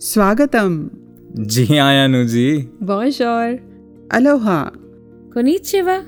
स्वागतम। 0.00 0.90
जी 1.38 1.64
हाँ 1.64 1.94
यानु 1.94 2.24
जी। 2.24 2.68
Bonjour. 2.82 3.56
अलोहा। 4.12 4.72
Konnichiwa. 5.36 6.00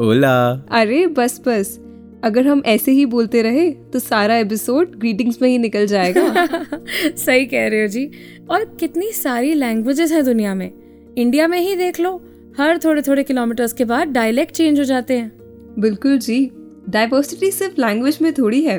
ओला। 0.00 0.66
अरे 0.70 1.06
बस 1.06 1.40
बस। 1.46 1.80
अगर 2.24 2.46
हम 2.46 2.62
ऐसे 2.66 2.92
ही 2.92 3.06
बोलते 3.06 3.42
रहे 3.42 3.70
तो 3.70 3.98
सारा 3.98 4.36
एपिसोड 4.36 4.98
ग्रीटिंग्स 4.98 5.42
में 5.42 5.48
ही 5.48 5.58
निकल 5.58 5.86
जाएगा। 5.86 6.48
सही 7.16 7.46
कह 7.46 7.68
रहे 7.68 7.82
हो 7.82 7.88
जी। 7.88 8.10
और 8.50 8.76
कितनी 8.80 9.12
सारी 9.12 9.54
लैंग्वेजेस 9.54 10.12
है 10.12 10.22
दुनिया 10.22 10.54
में। 10.54 10.70
इंडिया 11.18 11.48
में 11.48 11.60
ही 11.60 11.76
देख 11.76 12.00
लो 12.00 12.24
हर 12.58 12.78
थोड़े 12.78 13.02
थोड़े 13.02 13.22
किलोमीटर्स 13.22 13.72
के 13.72 13.84
बाद 13.84 14.08
डायलेक्ट 14.08 14.52
चेंज 14.52 14.78
हो 14.78 14.84
जाते 14.84 15.14
हैं। 15.14 15.32
बिल्कुल 15.78 16.18
जी। 16.18 16.50
डाइवर्सिटी 16.88 17.50
सिर्फ़ 17.50 17.80
लैंग्वेज 17.80 18.18
में 18.22 18.32
थोड़ी 18.32 18.62
है। 18.62 18.78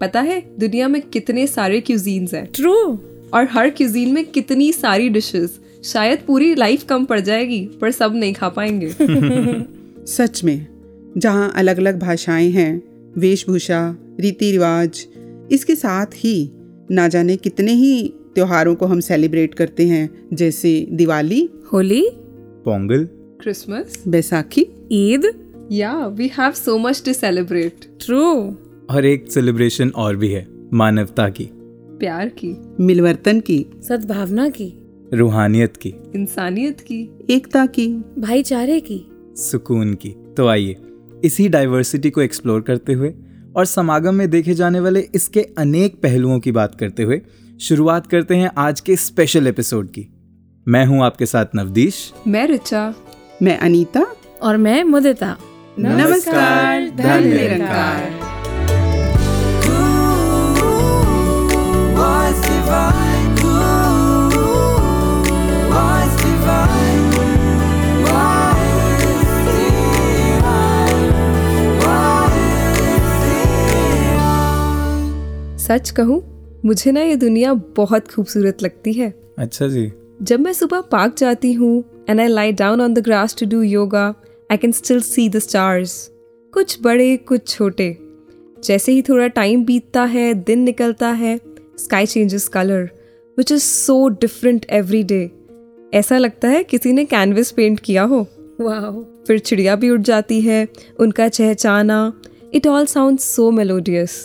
पता 0.00 0.20
है 0.20 0.40
दुनिया 0.58 0.88
में 0.88 1.02
कितने 1.02 1.46
सारे 1.46 1.80
क्यूजीन्स 1.80 2.34
हैं। 2.34 2.50
ट्रू 2.54 3.00
और 3.34 3.48
हर 3.50 3.70
क्यूजीन 3.70 4.12
में 4.12 4.24
कितनी 4.24 4.72
सारी 4.72 5.08
डिशेस 5.08 5.60
शायद 5.84 6.18
पूरी 6.26 6.54
लाइफ 6.54 6.84
कम 6.84 7.04
पड़ 7.04 7.20
जाएगी 7.20 7.70
पर 7.80 7.90
सब 7.90 8.14
नहीं 8.14 8.34
खा 8.34 8.48
पाएँगे। 8.48 8.94
सच 10.06 10.44
में 10.44 10.66
जहाँ 11.18 11.52
अलग 11.54 11.78
अलग 11.78 11.98
भाषाएँ 11.98 12.50
हैं 12.50 12.82
वेशभूषा 13.18 13.96
रीति 14.20 14.50
रिवाज 14.50 15.06
इसके 15.50 15.74
साथ 15.74 16.06
ही 16.06 16.50
ना 16.90 17.08
जाने 17.08 17.36
कितने 17.36 17.72
ही 17.72 18.14
त्योहारों 18.34 18.74
को 18.74 18.86
हम 18.86 19.00
सेलिब्रेट 19.00 19.54
करते 19.54 19.86
हैं 19.86 20.28
जैसे 20.32 20.88
दिवाली 20.90 21.48
होली 21.72 22.08
पोंगल 22.64 23.08
क्रिसमस 23.40 24.04
बैसाखी। 24.08 24.66
ईद। 24.92 25.30
या 25.72 26.06
we 26.06 26.28
have 26.28 26.52
so 26.52 26.78
much 26.78 27.02
to 27.06 27.12
celebrate 27.12 27.74
true 28.00 28.56
और 28.90 29.04
एक 29.04 29.32
सेलिब्रेशन 29.32 29.88
और 29.88 30.16
भी 30.16 30.28
है 30.28 30.48
मानवता 30.72 31.28
की। 31.28 31.50
प्यार 31.98 32.28
की 32.28 32.56
मिलवर्तन 32.80 33.40
की 33.40 33.66
सद्भावना 33.88 34.48
की 34.48 34.72
रूहानियत 35.14 35.76
की 35.76 35.94
इंसानियत 36.14 36.80
की 36.80 37.18
एकता 37.30 37.66
की 37.66 37.86
भाईचारे 38.18 38.80
की। 38.80 39.06
सुकून 39.36 39.94
की। 39.94 40.14
तो 40.36 40.46
आइए 40.46 40.76
इसी 41.24 41.48
डाइवर्सिटी 41.48 42.10
को 42.10 42.20
एक्सप्लोर 42.20 42.60
करते 42.60 42.92
हुए 42.92 43.14
और 43.56 43.64
समागम 43.64 44.14
में 44.14 44.30
देखे 44.30 44.54
जाने 44.54 44.80
वाले 44.80 45.00
इसके 45.14 45.40
अनेक 45.58 46.00
पहलुओं 46.02 46.40
की 46.40 46.52
बात 46.52 46.74
करते 46.74 47.02
हुए 47.02 47.20
शुरुआत 47.60 48.06
करते 48.06 48.36
हैं 48.36 48.50
आज 48.58 48.80
के 48.80 48.96
स्पेशल 48.96 49.46
एपिसोड 49.46 49.90
की। 49.90 50.08
मैं 50.68 50.84
हूँ 50.86 51.02
आपके 51.04 51.26
साथ 51.26 51.46
नवदीश। 51.54 52.12
मैं 52.26 52.46
रिचा 52.46 52.94
मैं 53.42 53.58
अनीता। 53.58 54.06
और 54.42 54.56
मैं 54.56 54.84
मुदिता। 54.84 55.36
नमस्कार 55.78 56.90
धन 56.90 57.28
निरंकार 57.28 58.25
सच 75.68 75.90
कहूँ 75.90 76.20
मुझे 76.64 76.90
ना 76.92 77.00
ये 77.02 77.14
दुनिया 77.16 77.52
बहुत 77.76 78.08
खूबसूरत 78.08 78.62
लगती 78.62 78.92
है। 78.92 79.08
अच्छा 79.38 79.66
जी। 79.68 79.90
जब 80.22 80.40
मैं 80.40 80.52
सुबह 80.52 80.80
पार्क 80.80 81.14
जाती 81.18 81.52
हूँ 81.52 81.84
and 82.08 82.20
I 82.20 82.26
lie 82.28 82.52
down 82.52 82.80
on 82.80 82.94
the 82.94 82.98
grass 82.98 83.36
to 83.38 83.46
do 83.46 83.62
yoga 83.62 84.04
I 84.50 84.56
can 84.56 84.72
still 84.72 85.00
see 85.00 85.28
the 85.28 85.38
stars 85.38 85.94
कुछ 86.52 86.78
बड़े 86.82 87.16
कुछ 87.28 87.48
छोटे। 87.48 87.96
जैसे 88.64 88.92
ही 88.92 89.02
थोड़ा 89.02 89.26
टाइम 89.28 89.64
बीतता 89.64 90.04
है 90.04 90.32
दिन 90.34 90.58
निकलता 90.58 91.08
है 91.12 91.36
sky 91.78 92.06
changes 92.06 92.46
colour 92.48 92.88
which 93.38 93.52
is 93.52 93.62
so 93.62 94.08
different 94.20 94.66
every 94.70 95.02
day 95.02 95.30
ऐसा 95.94 96.18
लगता 96.18 96.48
है 96.48 96.62
किसी 96.64 96.92
ने 96.92 97.04
कैनवस 97.04 97.50
पेंट 97.50 97.80
किया 97.80 98.02
हो। 98.04 98.20
वाओ 98.60 99.02
फिर 99.26 99.38
चिड़िया 99.38 99.76
भी 99.76 99.90
उड़ 99.90 100.00
जाती 100.02 100.40
है 100.40 100.66
उनका 101.00 101.28
चहचाना। 101.28 102.12
It 102.54 102.66
all 102.66 102.86
sound 102.86 103.18
so 103.18 103.50
melodious 103.50 104.18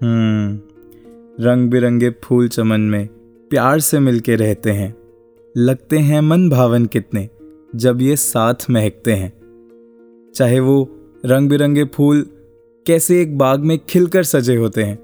hmm. 0.00 0.73
रंग 1.40 1.70
बिरंगे 1.70 2.10
फूल 2.22 2.48
चमन 2.48 2.80
में 2.80 3.06
प्यार 3.50 3.80
से 3.80 3.98
मिलके 3.98 4.34
रहते 4.36 4.70
हैं। 4.70 4.94
लगते 5.56 5.98
हैं 5.98 6.20
मन 6.20 6.48
भावन 6.50 6.86
कितने, 6.86 7.28
जब 7.76 8.02
ये 8.02 8.16
साथ 8.16 8.54
महकते 8.70 9.12
हैं। 9.12 9.32
चाहे 10.34 10.60
वो 10.60 10.76
रंग 11.26 11.48
बिरंगे 11.48 11.84
फूल 11.84 12.26
कैसे 12.86 13.20
एक 13.22 13.36
बाग 13.38 13.60
में 13.60 13.78
खिलकर 13.88 14.22
सजे 14.22 14.56
होते 14.56 14.82
हैं, 14.82 14.98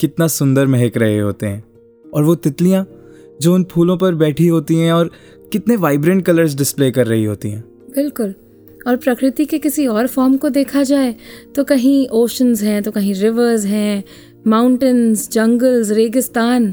कितना 0.00 0.28
सुंदर 0.28 0.66
महक 0.66 0.96
रहे 0.96 1.18
होते 1.18 1.46
हैं, 1.46 1.64
और 2.14 2.24
वो 2.24 2.34
तितलियाँ 2.34 2.86
जो 3.40 3.54
उन 3.54 3.64
फूलों 3.64 3.96
पर 3.96 4.14
बैठी 4.14 4.46
होती 4.46 4.76
हैं 4.76 4.92
और 4.92 5.10
कितने 5.52 5.76
वाइब्रेंट 5.76 6.24
कलर्स 6.24 6.54
डिस्प्ले 6.54 6.90
कर 6.90 7.06
रही 7.06 7.24
होती 7.24 7.50
हैं। 7.50 7.64
बिल्कुल, 7.94 8.34
और 8.86 8.96
प्रकृति 8.96 9.44
के 9.44 9.58
किसी 9.58 9.86
और 9.86 10.06
फॉर्म 10.06 10.36
को 10.36 10.48
देखा 10.48 10.82
जाए 10.82 11.14
तो 11.54 11.64
कहीं 11.64 12.06
ओशंस 12.08 12.62
हैं 12.62 12.82
तो 12.82 12.90
कहीं 12.90 13.14
रिवर्स 13.14 13.64
हैं 13.64 14.04
माउंटेन्स 14.46 15.30
जंगल्स 15.30 15.90
रेगिस्तान 15.90 16.72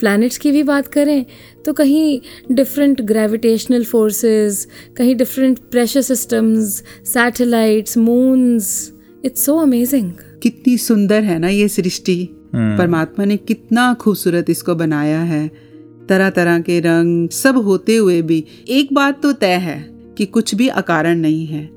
प्लैनेट्स 0.00 0.38
की 0.38 0.50
भी 0.50 0.62
बात 0.62 0.86
करें 0.86 1.26
तो 1.64 1.72
कहीं 1.72 2.20
डिफरेंट 2.52 3.00
ग्रेविटेशनल 3.00 3.84
फोर्सेस 3.84 4.68
कहीं 4.96 5.16
different 5.16 5.58
pressure 5.58 6.00
systems 6.00 6.82
satellites 7.04 7.98
moons 7.98 8.92
it's 9.24 9.44
so 9.44 9.56
amazing 9.56 10.12
कितनी 10.42 10.78
सुंदर 10.78 11.22
है 11.22 11.38
ना 11.38 11.48
ये 11.48 11.68
सृष्टि। 11.68 12.28
परमात्मा 12.54 13.24
ने 13.24 13.36
कितना 13.36 13.94
खूबसूरत 13.94 14.50
इसको 14.50 14.74
बनाया 14.74 15.20
है। 15.20 15.50
तरह 16.08 16.30
तरह 16.30 16.60
के 16.60 16.80
रंग 16.80 17.28
सब 17.28 17.56
होते 17.56 17.96
हुए 17.96 18.22
भी। 18.22 18.44
एक 18.68 18.92
बात 18.92 19.22
तो 19.22 19.32
तय 19.32 19.54
है 19.54 19.90
कि 20.18 20.26
कुछ 20.26 20.54
भी 20.54 20.68
अकारण 20.68 21.18
नहीं 21.18 21.46
है। 21.46 21.70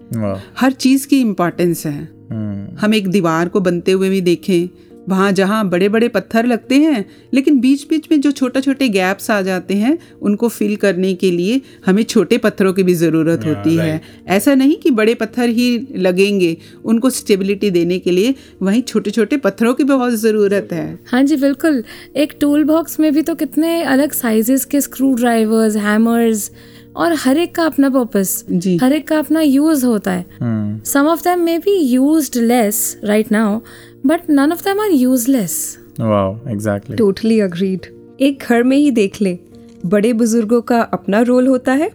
हर 0.58 0.72
चीज़ 0.72 1.08
की 1.08 1.22
इम्पोर्टेंस 1.22 1.86
है। 1.86 2.09
हम्म, 2.31 2.78
हम 2.78 2.94
एक 2.94 3.08
दीवार 3.08 3.48
को 3.48 3.59
बनते 3.59 3.92
हुए 3.92 4.09
भी 4.09 4.22
देखें 4.22 4.70
वहाँ 5.10 5.32
जहाँ 5.32 5.68
बड़े 5.70 5.90
बड़े 5.90 6.08
पत्थर 6.08 6.46
लगते 6.46 6.76
हैं 6.76 7.04
लेकिन 7.34 7.60
बीच 7.60 7.88
बीच 7.90 8.08
में 8.12 8.20
जो 8.22 8.32
छोटे 8.32 8.62
छोटे 8.62 8.88
गैप्स 8.90 9.30
आ 9.32 9.42
जाते 9.42 9.74
हैं 9.74 9.98
उनको 10.22 10.48
फिल 10.50 10.76
करने 10.76 11.14
के 11.14 11.32
लिए 11.32 11.62
हमें 11.86 12.04
छोटे 12.04 12.38
पत्थरों 12.38 12.74
की 12.74 12.84
भी 12.84 12.94
ज़रूरत 12.94 13.46
होती 13.46 13.76
है। 13.78 14.02
ऐसा 14.28 14.56
नहीं 14.56 14.76
कि 14.76 14.92
बड़े 14.92 15.14
पत्थर 15.16 15.50
ही 15.50 15.68
लगेंगे 15.98 16.56
उनको 16.86 17.10
स्टेबिलिटी 17.10 17.70
देने 17.72 18.00
के 18.00 18.12
लिए 18.12 18.34
वहीं 18.62 18.82
छोटे 18.84 19.12
छोटे 19.12 19.38
पत्थरों 19.38 19.74
की 19.74 19.84
बहुत 19.84 20.14
ज़रूरत 20.20 20.70
है। 20.72 20.88
हाँ 21.12 21.24
जी 21.24 21.36
बिल्कुल। 21.36 21.84
एक 22.16 22.34
टूल 22.42 22.64
बॉक्स 22.64 23.00
में 23.00 23.12
भी 23.14 23.22
तो 23.22 23.36
कितने 23.36 23.82
अलग 23.84 24.12
साइजेस 24.14 24.66
के 24.66 24.82
स्क्रू 24.82 25.14
ड्राइवर्स 25.16 25.76
हैमर्स 25.78 26.52
और 26.96 27.14
हर 27.20 27.38
एक 27.38 27.54
का 27.56 27.64
अपना 27.66 27.90
पर्पस 27.90 28.46
जी। 28.52 28.76
हर 28.78 28.94
एक 28.94 29.08
का 29.08 29.18
अपना 29.20 29.42
यूज़ 29.42 29.86
होता 29.86 30.12
है। 30.12 30.26
हम्म, 30.42 30.80
some 30.86 31.08
of 31.08 31.24
them 31.24 31.40
may 31.44 31.58
be 31.60 31.76
used 31.78 32.38
less 32.38 32.98
right 33.04 33.32
now 33.32 33.60
but 34.06 34.30
none 34.30 34.52
of 34.52 34.62
them 34.62 34.80
are 34.80 34.92
useless 34.92 35.54
wow 36.00 36.36
exactly 36.50 36.98
totally 36.98 37.40
agreed 37.40 37.86
एक 38.22 38.44
घर 38.50 38.64
में 38.64 38.76
ही 38.78 38.92
देख 38.92 39.22
ले। 39.22 39.38
बड़े 39.86 40.12
बुज़ुर्गों 40.14 40.62
का 40.62 40.82
अपना 40.82 41.22
रोल 41.22 41.48
होता 41.48 41.74
है 41.74 41.90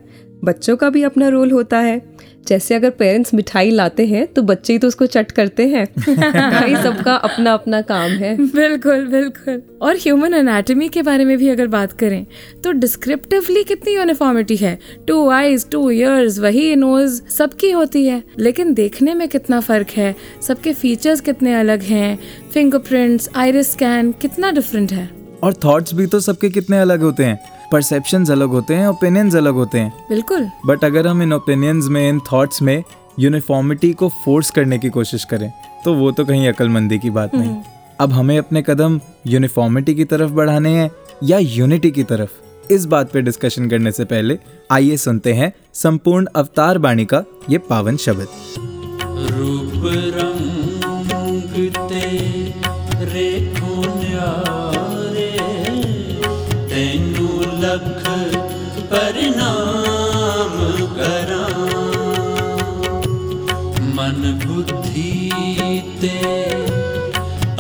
बच्चों 0.45 0.77
का 0.77 0.91
भी 0.91 1.03
अपना 1.03 1.29
रोल 1.29 1.51
होता 1.51 1.79
है। 1.79 2.01
जैसे 2.49 2.75
अगर 2.75 2.91
पेरेंट्स 2.91 3.35
मिठाई 3.35 3.71
लाते 3.71 4.07
हैं 4.07 4.27
तो 4.27 4.43
बच्चे 4.43 4.73
ही 4.73 4.79
तो 4.79 4.89
उसको 4.89 5.07
चट 5.07 5.31
करते 5.31 5.67
हैं। 5.69 5.87
भाई, 5.97 6.75
सबका 6.77 7.15
अपना 7.15 7.53
अपना 7.53 7.81
काम 7.83 8.11
है। 8.11 8.37
बिल्कुल 8.37 9.07
बिल्कुल। 9.07 9.63
और 9.83 9.97
ह्यूमन 9.97 10.35
एनाटॉमी 10.35 10.89
के 10.89 11.03
बारे 11.03 11.25
में 11.25 11.37
भी 11.39 11.49
अगर 11.49 11.67
बात 11.67 11.93
करें 11.93 12.27
तो 12.65 12.73
डिस्क्रिप्टिवली 12.73 13.65
कितनी 13.65 13.95
यूनिफॉर्मिटी 13.95 14.57
है। 14.57 14.79
टू 15.09 15.29
आईज 15.29 15.69
टू 15.71 15.91
ईयर्स 15.91 16.39
वही 16.39 16.75
नोज़ 16.77 17.23
सबकी 17.29 17.71
होती 17.71 18.05
है। 18.07 18.23
लेकिन 18.39 18.75
देखने 18.75 19.15
में 19.15 19.29
कितना 19.29 19.61
फ़र्क 19.61 19.91
है? 19.91 20.15
सबके 20.43 20.73
फीचर्स 20.73 21.21
कितने 21.21 21.55
अलग 21.55 21.83
हैं? 21.83 22.19
फिंगरप्रिंट्स 22.55 23.31
आइरिस 23.37 23.73
स्कैन 23.73 24.13
कितना 24.13 24.51
डिफरेंट 24.51 24.93
है? 24.93 25.20
और 25.43 25.55
थॉट्स 25.55 25.95
भी 25.95 26.07
तो 26.07 26.21
सबके 26.21 26.51
कितने 26.51 26.79
अलग 26.79 27.03
होते 27.03 27.25
हैं। 27.25 27.39
परसेप्शन 27.73 28.25
अलग 28.27 28.49
होते 28.49 28.75
हैं 28.75 28.87
ओपिनियंस 28.89 29.35
अलग 29.37 29.55
होते 29.55 29.79
हैं। 29.79 29.93
बिल्कुल। 30.09 30.49
बट 30.67 30.85
अगर 30.85 31.07
हम 31.07 31.23
इन 31.23 31.33
ओपिनियंस 31.33 31.87
में 31.87 32.09
इन 32.09 32.21
थॉट्स 32.33 32.63
में 32.63 32.83
यूनिफॉर्मिटी 33.21 33.93
को 33.93 34.09
फोर्स 34.25 34.51
करने 34.51 34.79
की 34.79 34.89
कोशिश 34.89 35.25
करें 35.25 35.51
तो 35.85 35.95
वो 35.95 36.11
तो 36.11 36.25
कहीं 36.25 36.49
अक्लमंदी 36.49 36.99
की 36.99 37.11
बात 37.11 37.35
नहीं। 37.35 37.57
अब 38.01 38.13
हमें 38.13 38.37
अपने 38.39 38.63
कदम 38.63 39.01
यूनिफॉर्मिटी 39.27 39.95
की 39.95 40.05
तरफ़ 40.05 40.31
बढ़ाने 40.31 40.71
हैं 40.71 40.91
या 41.23 41.39
यूनिटी 41.39 41.91
की 41.91 42.05
तरफ़? 42.05 42.31
इस 42.71 42.85
बात 42.87 43.11
पे 43.13 43.23
डिस्कशन 43.23 43.69
करने 43.69 43.93
से 43.93 44.05
पहले 44.05 44.39
आइए 44.71 44.97
सुनते 44.97 45.33
हैं 45.33 45.53
संपूर्ण 45.75 46.27
अवतार 46.37 46.79
बाणी 46.79 47.05
का 47.05 47.23
ये 47.51 47.59
पावन 47.59 47.97
शब्द। 47.97 48.27
रूप 49.31 49.73
रंग 50.17 51.75
तेरे 51.89 53.31
को 53.57 54.60
लख 57.71 58.03
परिणाम 58.93 60.55
करा। 60.97 61.43
मन 63.97 64.21
बुद्धि 64.45 65.13
ते 66.01 66.17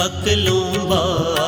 अकलों 0.04 0.64
बारे 0.88 1.39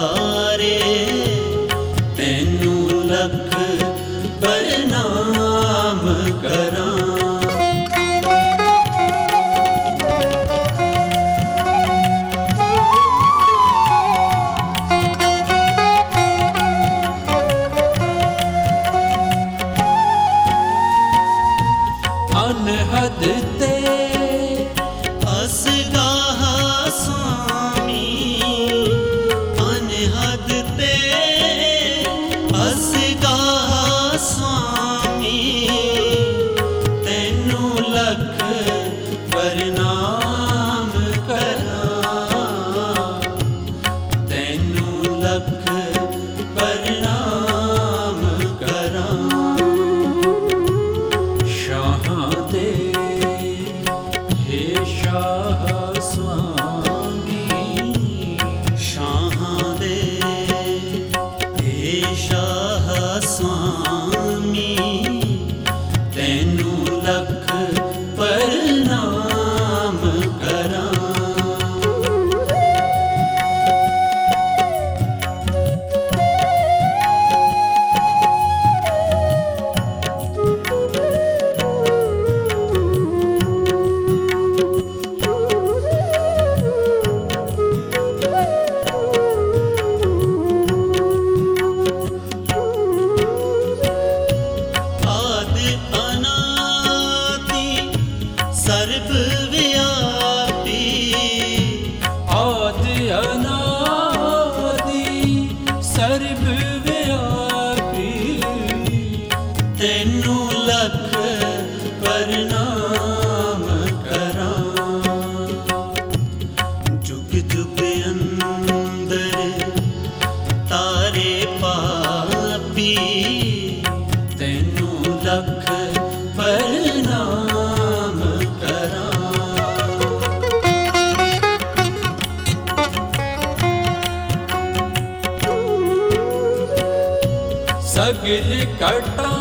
கிளி 138.33 138.61
கட்டம் 138.81 139.32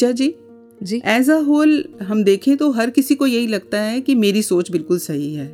ऋचा 0.00 0.10
जी 0.12 0.34
जी। 0.82 1.00
एज 1.04 1.30
अ 1.30 1.36
होल 1.38 1.84
हम 2.02 2.22
देखें 2.24 2.56
तो 2.56 2.70
हर 2.70 2.90
किसी 2.90 3.14
को 3.14 3.26
यही 3.26 3.46
लगता 3.46 3.80
है 3.80 4.00
कि 4.00 4.14
मेरी 4.14 4.42
सोच 4.42 4.70
बिल्कुल 4.70 4.98
सही 4.98 5.34
है 5.34 5.46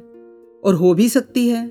और 0.65 0.75
हो 0.75 0.93
भी 0.95 1.09
सकती 1.09 1.49
है। 1.49 1.65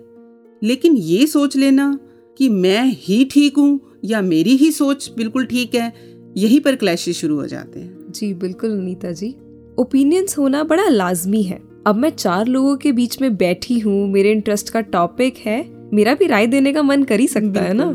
लेकिन 0.61 0.97
ये 0.97 1.27
सोच 1.27 1.55
लेना 1.55 1.99
कि 2.37 2.49
मैं 2.49 2.83
ही 2.85 3.23
ठीक 3.25 3.57
हूँ 3.57 3.79
या 4.05 4.21
मेरी 4.21 4.55
ही 4.57 4.71
सोच 4.71 5.11
बिल्कुल 5.17 5.45
ठीक 5.45 5.75
है 5.75 5.93
यहीं 6.37 6.59
पर 6.59 6.75
क्लैशेस 6.75 7.17
शुरू 7.17 7.35
हो 7.35 7.47
जाते 7.47 7.79
हैं। 7.79 8.11
जी 8.11 8.33
बिल्कुल 8.33 8.71
नीता 8.71 9.11
जी। 9.11 9.35
ओपिनियंस 9.79 10.37
होना 10.37 10.63
बड़ा 10.63 10.87
लाजमी 10.89 11.43
है। 11.43 11.61
अब 11.87 11.95
मैं 11.95 12.09
चार 12.09 12.47
लोगों 12.47 12.75
के 12.77 12.91
बीच 12.91 13.21
में 13.21 13.35
बैठी 13.37 13.79
हूँ 13.79 14.07
मेरे 14.07 14.31
इंटरेस्ट 14.31 14.69
का 14.69 14.81
टॉपिक 14.81 15.37
है 15.37 15.63
मेरा 15.93 16.13
भी 16.13 16.27
राय 16.27 16.47
देने 16.47 16.73
का 16.73 16.83
मन 16.83 17.03
कर 17.03 17.19
ही 17.19 17.27
सकता 17.27 17.61
है 17.61 17.73
ना। 17.73 17.93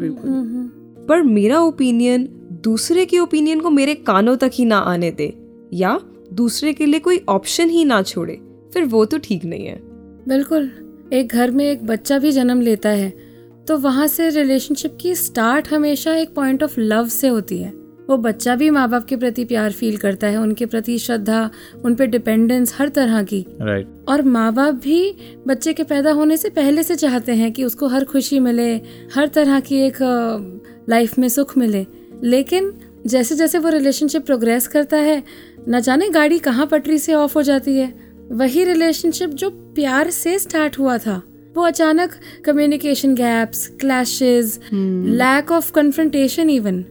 पर 1.09 1.23
मेरा 1.23 1.61
ओपिनियन 1.61 2.29
दूसरे 2.61 3.05
के 3.07 3.19
ओपिनियन 3.19 3.61
को 3.61 3.71
मेरे 3.71 3.95
कानों 3.97 4.37
तक 4.37 4.51
ही 4.55 4.65
ना 4.65 4.79
आने 4.79 5.11
दे 5.11 5.33
या 5.73 5.99
दूसरे 6.33 6.73
के 6.73 6.87
लिए 6.87 7.01
कोई 7.01 7.21
ऑप्शन 7.29 7.71
ही 7.71 7.85
ना 7.85 8.01
छोड़े 8.03 8.39
फिर 8.75 8.85
वो 8.85 9.05
तो 9.05 9.19
ठीक 9.19 9.45
नहीं 9.45 9.67
है। 9.67 9.79
बिल्कुल 10.29 10.71
एक 11.13 11.29
घर 11.29 11.51
में 11.51 11.65
एक 11.65 11.87
बच्चा 11.87 12.19
भी 12.19 12.33
जन्म 12.33 12.61
लेता 12.61 12.89
है 12.89 13.11
तो 13.69 13.77
वहाँ 13.79 14.07
से 14.07 14.29
रिलेशनशिप 14.31 14.97
की 15.01 15.15
स्टार्ट 15.15 15.73
हमेशा 15.73 16.15
एक 16.15 16.35
पॉइंट 16.35 16.63
ऑफ़ 16.63 16.79
लव 16.81 17.09
से 17.09 17.29
होती 17.29 17.59
है। 17.59 17.73
वो 18.09 18.17
बच्चा 18.19 18.55
भी 18.57 18.69
माँ 18.71 18.89
बाप 18.91 19.05
के 19.05 19.17
प्रति 19.17 19.45
प्यार 19.45 19.73
फील 19.73 19.97
करता 19.97 20.27
है 20.27 20.37
उनके 20.37 20.67
प्रति 20.67 20.99
श्रद्धा 20.99 21.51
उन 21.85 21.95
पर 21.95 22.07
डिपेंडेंस 22.07 22.75
हर 22.79 22.89
तरह 22.89 23.23
की। 23.23 23.45
राइट 23.61 23.89
और 24.09 24.23
माँ 24.23 24.53
बाप 24.55 24.75
भी 24.75 25.17
बच्चे 25.47 25.73
के 25.73 25.83
पैदा 25.85 26.13
होने 26.13 26.37
से 26.37 26.51
पहले 26.51 26.83
से 26.83 26.97
चाहते 26.97 27.33
हैं 27.33 27.53
कि 27.53 27.65
उसको 27.65 27.89
हर 27.89 28.05
खुशी 28.05 28.41
मिले 28.41 28.75
हर 29.15 29.29
तरह 29.29 29.61
की 29.61 29.81
एक 29.81 29.99
लाइफ 30.89 31.19
में 31.19 31.29
सुख 31.29 31.57
मिले। 31.59 31.87
लेकिन 32.25 32.73
जैसे 33.07 33.35
जैसे 33.35 33.59
वो 33.59 33.69
रिलेशनशिप 33.69 34.27
प्रोग्रेस 34.27 34.67
करता 34.67 34.97
है 34.97 35.23
न 35.69 35.81
जाने 35.81 36.09
गाड़ी 36.09 36.39
कहाँ 36.39 36.67
पटरी 36.67 36.99
से 36.99 37.15
ऑफ़ 37.15 37.35
हो 37.35 37.43
जाती 37.43 37.77
है। 37.77 37.95
वही 38.33 38.65
रिलेशनशिप 38.65 39.31
जो 39.31 39.51
प्यार 39.51 40.11
से 40.11 40.39
स्टार्ट 40.39 40.79
हुआ 40.79 40.99
था। 40.99 41.23
वो 41.57 41.63
अचानक 41.63 42.11
communication 42.45 43.15
gaps 43.15 43.67
clashes 43.81 44.59
lack 44.73 45.51
of 45.53 45.73
confrontation 45.73 46.51
even 46.51 46.83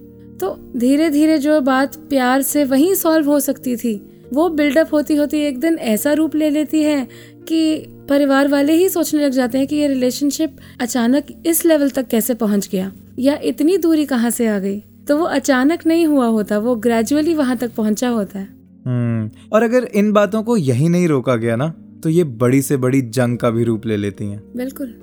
तो 0.42 0.56
धीरे 0.78 1.10
धीरे 1.10 1.38
जो 1.38 1.62
बात 1.62 1.96
प्यार 1.96 2.42
से 2.42 2.64
वहीं 2.64 2.94
सॉल्व 2.96 3.30
हो 3.30 3.40
सकती 3.40 3.76
थी 3.76 3.96
वो 4.34 4.50
बिल्डअप 4.50 4.94
होती 4.94 5.16
होती 5.16 5.38
एक 5.38 5.60
दिन 5.60 5.78
ऐसा 5.80 6.14
रूप 6.14 6.36
ले 6.36 6.50
लेती 6.50 6.84
है 6.84 7.08
कि 7.48 7.78
परिवार 8.10 8.48
वाले 8.48 8.74
ही 8.74 8.90
सोचने 8.90 9.26
लग 9.26 9.32
जाते 9.32 9.58
हैं 9.58 9.68
कि 9.68 9.76
ये 9.76 9.88
रिलेशनशिप 9.88 10.58
अचानक 10.82 11.26
इस 11.46 11.66
लेवल 11.66 11.90
तक 11.90 12.08
कैसे 12.08 12.34
पहुँच 12.34 12.70
गया 12.72 12.92
या 13.20 13.40
इतनी 13.44 13.78
दूरी 13.78 14.06
कहाँ 14.06 14.30
से 14.30 14.48
आ 14.48 14.60
गई। 14.60 14.84
तो 15.10 15.18
वो 15.18 15.26
अचानक 15.26 15.86
नहीं 15.88 16.06
हुआ 16.08 16.26
होता 16.26 16.58
वो 16.58 16.76
ग्रेजुअली 16.76 17.34
वहाँ 17.34 17.58
तक 17.58 17.72
पहुँचा 17.76 18.10
होता 18.10 18.40
है। 18.40 18.48
हम्म 18.86 19.30
और 19.54 19.64
अगर 19.64 19.84
इन 19.84 20.12
बातों 20.12 20.44
को 20.44 20.58
यही 20.58 20.90
नहीं 20.90 21.08
रोका 21.08 21.36
गया 21.36 21.56
ना 21.56 21.68
तो 22.04 22.10
ये 22.10 22.24
बड़ी 22.24 22.62
से 22.62 22.78
बड़ी 22.78 23.02
जंग 23.02 23.38
का 23.38 23.50
भी 23.50 23.64
रूप 23.64 23.86
ले 23.86 23.98
लेती 23.98 24.26
हैं। 24.26 24.42
बिल्कुल। 24.58 24.94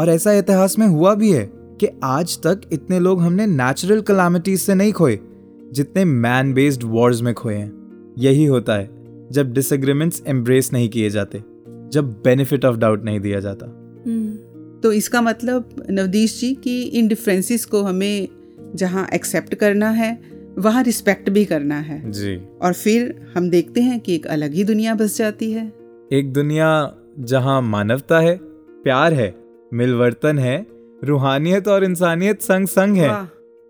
और 0.00 0.08
ऐसा 0.08 0.32
इतिहास 0.32 0.78
में 0.78 0.86
हुआ 0.86 1.14
भी 1.14 1.30
है 1.30 1.50
कि 1.80 1.88
आज 2.04 2.36
तक 2.38 2.60
इतने 2.72 3.00
लोग 3.00 3.20
हमने 3.20 3.46
नेचुरल 3.46 4.00
कलामिटीज 4.00 4.60
से 4.60 4.74
नहीं 4.74 4.92
खोए 4.92 5.18
जितने 5.72 6.04
मैन 6.04 6.52
बेस्ड 6.54 6.82
वॉर्स 6.84 7.22
में 7.22 7.32
खोए 7.34 7.54
हैं। 7.54 7.72
यही 8.18 8.44
होता 8.44 8.74
है 8.74 8.90
जब 9.32 9.52
डिसएग्रीमेंट्स 9.52 10.22
एम्ब्रेस 10.26 10.72
नहीं 10.72 10.88
किए 10.88 11.10
जाते 11.10 11.38
जब 11.92 12.12
बेनिफिट 12.24 12.64
ऑफ़ 12.64 12.76
डाउट 12.76 13.04
नहीं 13.04 13.20
दिया 13.20 13.40
जाता। 13.40 13.66
हम्म, 14.06 14.80
तो 14.80 14.92
इसका 14.92 15.22
मतलब 15.22 15.86
नवदीश 15.90 16.40
जी 16.40 16.54
कि 16.54 16.82
इन 16.82 17.08
डिफरेंसेस 17.08 17.64
को 17.64 17.82
हमें 17.82 18.28
जहाँ 18.74 19.06
एक्सेप्ट 19.14 19.54
करना 19.54 19.90
है 19.90 20.18
वहाँ 20.58 20.82
रिस्पेक्ट 20.82 21.30
भी 21.30 21.44
करना 21.44 21.78
है। 21.80 22.10
जी। 22.10 22.36
और 22.62 22.72
फिर 22.72 23.14
हम 23.34 23.48
देखते 23.50 23.80
हैं 23.80 23.98
कि 24.00 24.14
एक 24.14 24.26
अलग 24.26 24.54
ही 24.54 24.64
दुनिया 24.64 24.94
बस 24.94 25.16
जाती 25.18 25.50
है। 25.52 25.66
एक 26.12 26.32
दुनिया 26.32 26.68
जहाँ 27.20 27.60
मानवता 27.62 28.18
है 28.20 28.36
प्यार 28.84 29.12
है 29.12 29.34
मिलवर्तन 29.72 30.38
है 30.38 30.66
रूहानियत 31.04 31.68
और 31.68 31.84
इंसानियत 31.84 32.42
संग 32.42 32.66
संग 32.68 32.96
है 32.96 33.10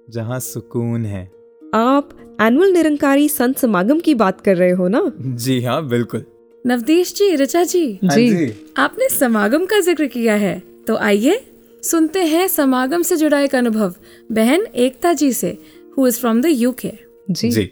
जहाँ 0.08 0.40
सुकून 0.40 1.04
है। 1.06 1.24
आप 1.62 2.08
एनुअल 2.40 2.72
निरंकारी 2.72 3.28
संत 3.28 3.58
समागम 3.58 4.00
की 4.00 4.14
बात 4.14 4.40
कर 4.40 4.56
रहे 4.56 4.70
हो 4.70 4.88
ना? 4.88 5.02
जी 5.18 5.62
हाँ 5.62 5.86
बिल्कुल। 5.88 6.24
नवदेश 6.64 7.14
जी 7.14 7.34
ऋचा 7.36 7.62
जी। 7.64 7.86
हाँ 8.04 8.16
जी। 8.16 8.52
आपने 8.76 9.08
समागम 9.08 9.64
का 9.66 9.80
ज़िक्र 9.80 10.06
किया 10.06 10.34
है 10.34 10.58
तो 10.86 10.96
आइए 10.98 11.40
सुनते 11.83 12.23
हैं 12.33 12.47
समागम 12.47 13.01
से 13.09 13.15
जुड़ा 13.17 13.39
एक 13.39 13.55
अनुभव 13.55 13.95
बहन 14.31 14.65
एकता 14.85 15.13
जी 15.21 15.31
से 15.33 15.57
who 15.97 16.07
is 16.07 16.19
from 16.19 16.41
the 16.41 16.45
UK 16.45 16.93
ji 17.31 17.49
ji 17.51 17.71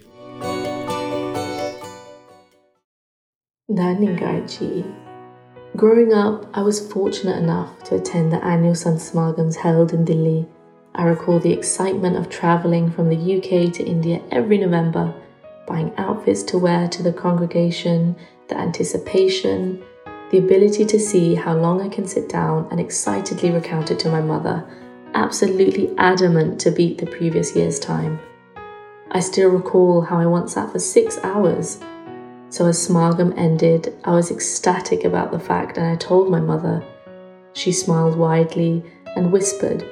Naningarji. 3.68 4.84
Growing 5.76 6.12
up, 6.14 6.44
I 6.54 6.62
was 6.62 6.78
fortunate 6.90 7.38
enough 7.38 7.82
to 7.84 7.96
attend 7.96 8.32
the 8.32 8.42
annual 8.44 8.76
Sant 8.82 9.00
Smargams 9.00 9.56
held 9.56 9.92
in 9.92 10.04
Delhi. 10.04 10.46
I 10.94 11.04
recall 11.04 11.38
the 11.38 11.52
excitement 11.52 12.16
of 12.16 12.28
travelling 12.30 12.90
from 12.90 13.10
the 13.10 13.18
UK 13.36 13.72
to 13.74 13.84
India 13.84 14.22
every 14.30 14.58
November, 14.58 15.12
buying 15.66 15.92
outfits 15.98 16.42
to 16.44 16.58
wear 16.58 16.88
to 16.88 17.02
the 17.02 17.12
congregation, 17.12 18.16
the 18.48 18.56
anticipation, 18.56 19.82
the 20.31 20.39
ability 20.39 20.85
to 20.85 20.99
see 20.99 21.35
how 21.35 21.53
long 21.53 21.81
I 21.81 21.89
can 21.89 22.07
sit 22.07 22.27
down 22.27 22.67
and 22.71 22.79
excitedly 22.79 23.51
recount 23.51 23.91
it 23.91 23.99
to 23.99 24.09
my 24.09 24.21
mother, 24.21 24.65
absolutely 25.13 25.93
adamant 25.97 26.59
to 26.61 26.71
beat 26.71 26.97
the 26.97 27.05
previous 27.05 27.55
year's 27.55 27.79
time. 27.79 28.19
I 29.11 29.19
still 29.19 29.49
recall 29.49 30.01
how 30.01 30.19
I 30.19 30.25
once 30.25 30.53
sat 30.53 30.71
for 30.71 30.79
six 30.79 31.17
hours 31.19 31.79
so 32.51 32.67
as 32.67 32.85
Smargam 32.85 33.33
ended, 33.37 33.97
I 34.03 34.11
was 34.11 34.29
ecstatic 34.29 35.05
about 35.05 35.31
the 35.31 35.39
fact 35.39 35.77
and 35.77 35.87
I 35.87 35.95
told 35.95 36.29
my 36.29 36.41
mother. 36.41 36.83
She 37.53 37.71
smiled 37.71 38.17
widely 38.17 38.83
and 39.15 39.31
whispered, 39.31 39.87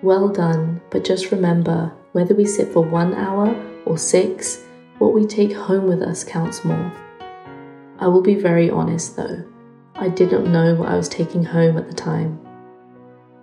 Well 0.00 0.28
done, 0.28 0.80
but 0.90 1.02
just 1.02 1.32
remember 1.32 1.92
whether 2.12 2.32
we 2.32 2.44
sit 2.46 2.68
for 2.68 2.84
one 2.84 3.12
hour 3.14 3.56
or 3.86 3.98
six, 3.98 4.62
what 4.98 5.12
we 5.12 5.26
take 5.26 5.52
home 5.52 5.88
with 5.88 6.00
us 6.00 6.22
counts 6.22 6.64
more. 6.64 6.92
I 7.98 8.06
will 8.06 8.22
be 8.22 8.36
very 8.36 8.70
honest 8.70 9.16
though, 9.16 9.42
I 10.00 10.08
did 10.08 10.32
not 10.32 10.46
know 10.46 10.74
what 10.76 10.88
I 10.88 10.96
was 10.96 11.10
taking 11.10 11.44
home 11.44 11.76
at 11.76 11.86
the 11.86 11.94
time. 11.94 12.38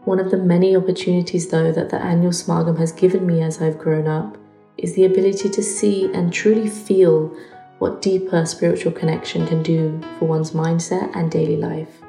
One 0.05 0.19
of 0.19 0.31
the 0.31 0.37
many 0.37 0.75
opportunities, 0.75 1.49
though, 1.49 1.71
that 1.71 1.91
the 1.91 2.01
annual 2.01 2.31
Smargam 2.31 2.79
has 2.79 2.91
given 2.91 3.27
me 3.27 3.43
as 3.43 3.61
I've 3.61 3.77
grown 3.77 4.07
up 4.07 4.39
is 4.75 4.95
the 4.95 5.05
ability 5.05 5.49
to 5.49 5.61
see 5.61 6.11
and 6.13 6.33
truly 6.33 6.67
feel 6.67 7.31
what 7.77 8.01
deeper 8.01 8.43
spiritual 8.47 8.91
connection 8.91 9.45
can 9.45 9.61
do 9.61 10.01
for 10.17 10.25
one's 10.25 10.49
mindset 10.49 11.15
and 11.15 11.29
daily 11.29 11.57
life. 11.57 12.01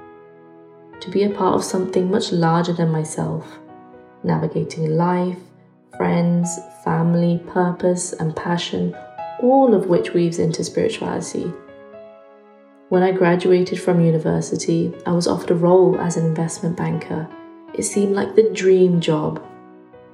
To 1.01 1.11
be 1.11 1.25
a 1.25 1.31
part 1.31 1.55
of 1.55 1.63
something 1.63 2.11
much 2.11 2.33
larger 2.33 2.73
than 2.73 2.91
myself, 2.91 3.59
navigating 4.25 4.97
life, 4.97 5.39
friends, 5.99 6.59
family, 6.85 7.43
purpose, 7.49 8.15
and 8.15 8.35
passion, 8.35 8.97
all 9.43 9.75
of 9.75 9.89
which 9.89 10.15
weaves 10.15 10.39
into 10.39 10.65
spirituality. 10.65 11.53
When 12.89 13.03
I 13.03 13.13
graduated 13.13 13.79
from 13.79 14.01
university, 14.01 14.95
I 15.05 15.13
was 15.13 15.29
offered 15.29 15.51
a 15.51 15.55
role 15.55 16.01
as 16.01 16.17
an 16.17 16.25
investment 16.25 16.79
banker. 16.79 17.29
It 17.75 17.83
seemed 17.83 18.15
like 18.15 18.35
the 18.35 18.51
dream 18.55 18.99
job. 18.99 19.45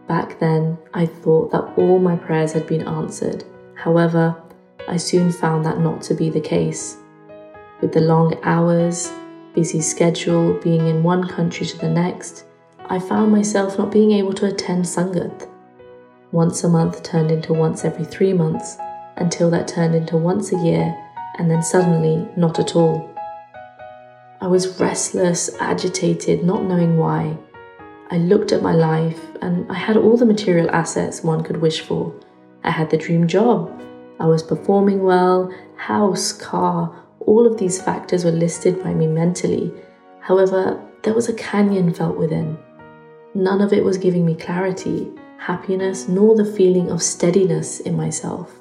Back 0.08 0.40
then, 0.40 0.76
I 0.92 1.06
thought 1.06 1.52
that 1.52 1.72
all 1.78 2.00
my 2.00 2.16
prayers 2.16 2.52
had 2.52 2.66
been 2.66 2.88
answered. 2.88 3.44
However, 3.76 4.34
I 4.88 4.96
soon 4.96 5.30
found 5.30 5.64
that 5.64 5.78
not 5.78 6.02
to 6.02 6.14
be 6.14 6.30
the 6.30 6.40
case. 6.40 6.96
With 7.80 7.92
the 7.92 8.00
long 8.00 8.40
hours, 8.42 9.12
busy 9.54 9.80
schedule, 9.80 10.54
being 10.54 10.88
in 10.88 11.04
one 11.04 11.28
country 11.28 11.66
to 11.66 11.78
the 11.78 11.88
next, 11.88 12.44
I 12.86 12.98
found 12.98 13.30
myself 13.30 13.78
not 13.78 13.92
being 13.92 14.10
able 14.10 14.32
to 14.32 14.46
attend 14.46 14.84
Sangat. 14.84 15.48
Once 16.32 16.64
a 16.64 16.68
month 16.68 17.04
turned 17.04 17.30
into 17.30 17.52
once 17.52 17.84
every 17.84 18.04
three 18.04 18.32
months, 18.32 18.78
until 19.16 19.48
that 19.50 19.68
turned 19.68 19.94
into 19.94 20.16
once 20.16 20.52
a 20.52 20.58
year, 20.58 20.92
and 21.36 21.50
then 21.50 21.62
suddenly 21.62 22.28
not 22.36 22.58
at 22.58 22.76
all. 22.76 23.10
I 24.40 24.46
was 24.46 24.78
restless, 24.80 25.50
agitated, 25.60 26.44
not 26.44 26.64
knowing 26.64 26.98
why. 26.98 27.36
I 28.10 28.18
looked 28.18 28.52
at 28.52 28.62
my 28.62 28.74
life 28.74 29.20
and 29.40 29.70
I 29.70 29.74
had 29.74 29.96
all 29.96 30.16
the 30.16 30.26
material 30.26 30.70
assets 30.70 31.22
one 31.22 31.42
could 31.42 31.56
wish 31.56 31.80
for. 31.80 32.14
I 32.62 32.70
had 32.70 32.90
the 32.90 32.96
dream 32.96 33.26
job. 33.26 33.82
I 34.20 34.26
was 34.26 34.42
performing 34.42 35.02
well, 35.02 35.52
house, 35.76 36.32
car, 36.32 36.94
all 37.20 37.46
of 37.46 37.58
these 37.58 37.80
factors 37.80 38.24
were 38.24 38.30
listed 38.30 38.82
by 38.82 38.92
me 38.92 39.06
mentally. 39.06 39.72
However, 40.20 40.80
there 41.02 41.14
was 41.14 41.28
a 41.28 41.34
canyon 41.34 41.92
felt 41.92 42.16
within. 42.16 42.58
None 43.34 43.60
of 43.60 43.72
it 43.72 43.84
was 43.84 43.98
giving 43.98 44.24
me 44.24 44.34
clarity, 44.34 45.10
happiness, 45.38 46.08
nor 46.08 46.36
the 46.36 46.44
feeling 46.44 46.90
of 46.90 47.02
steadiness 47.02 47.80
in 47.80 47.96
myself. 47.96 48.60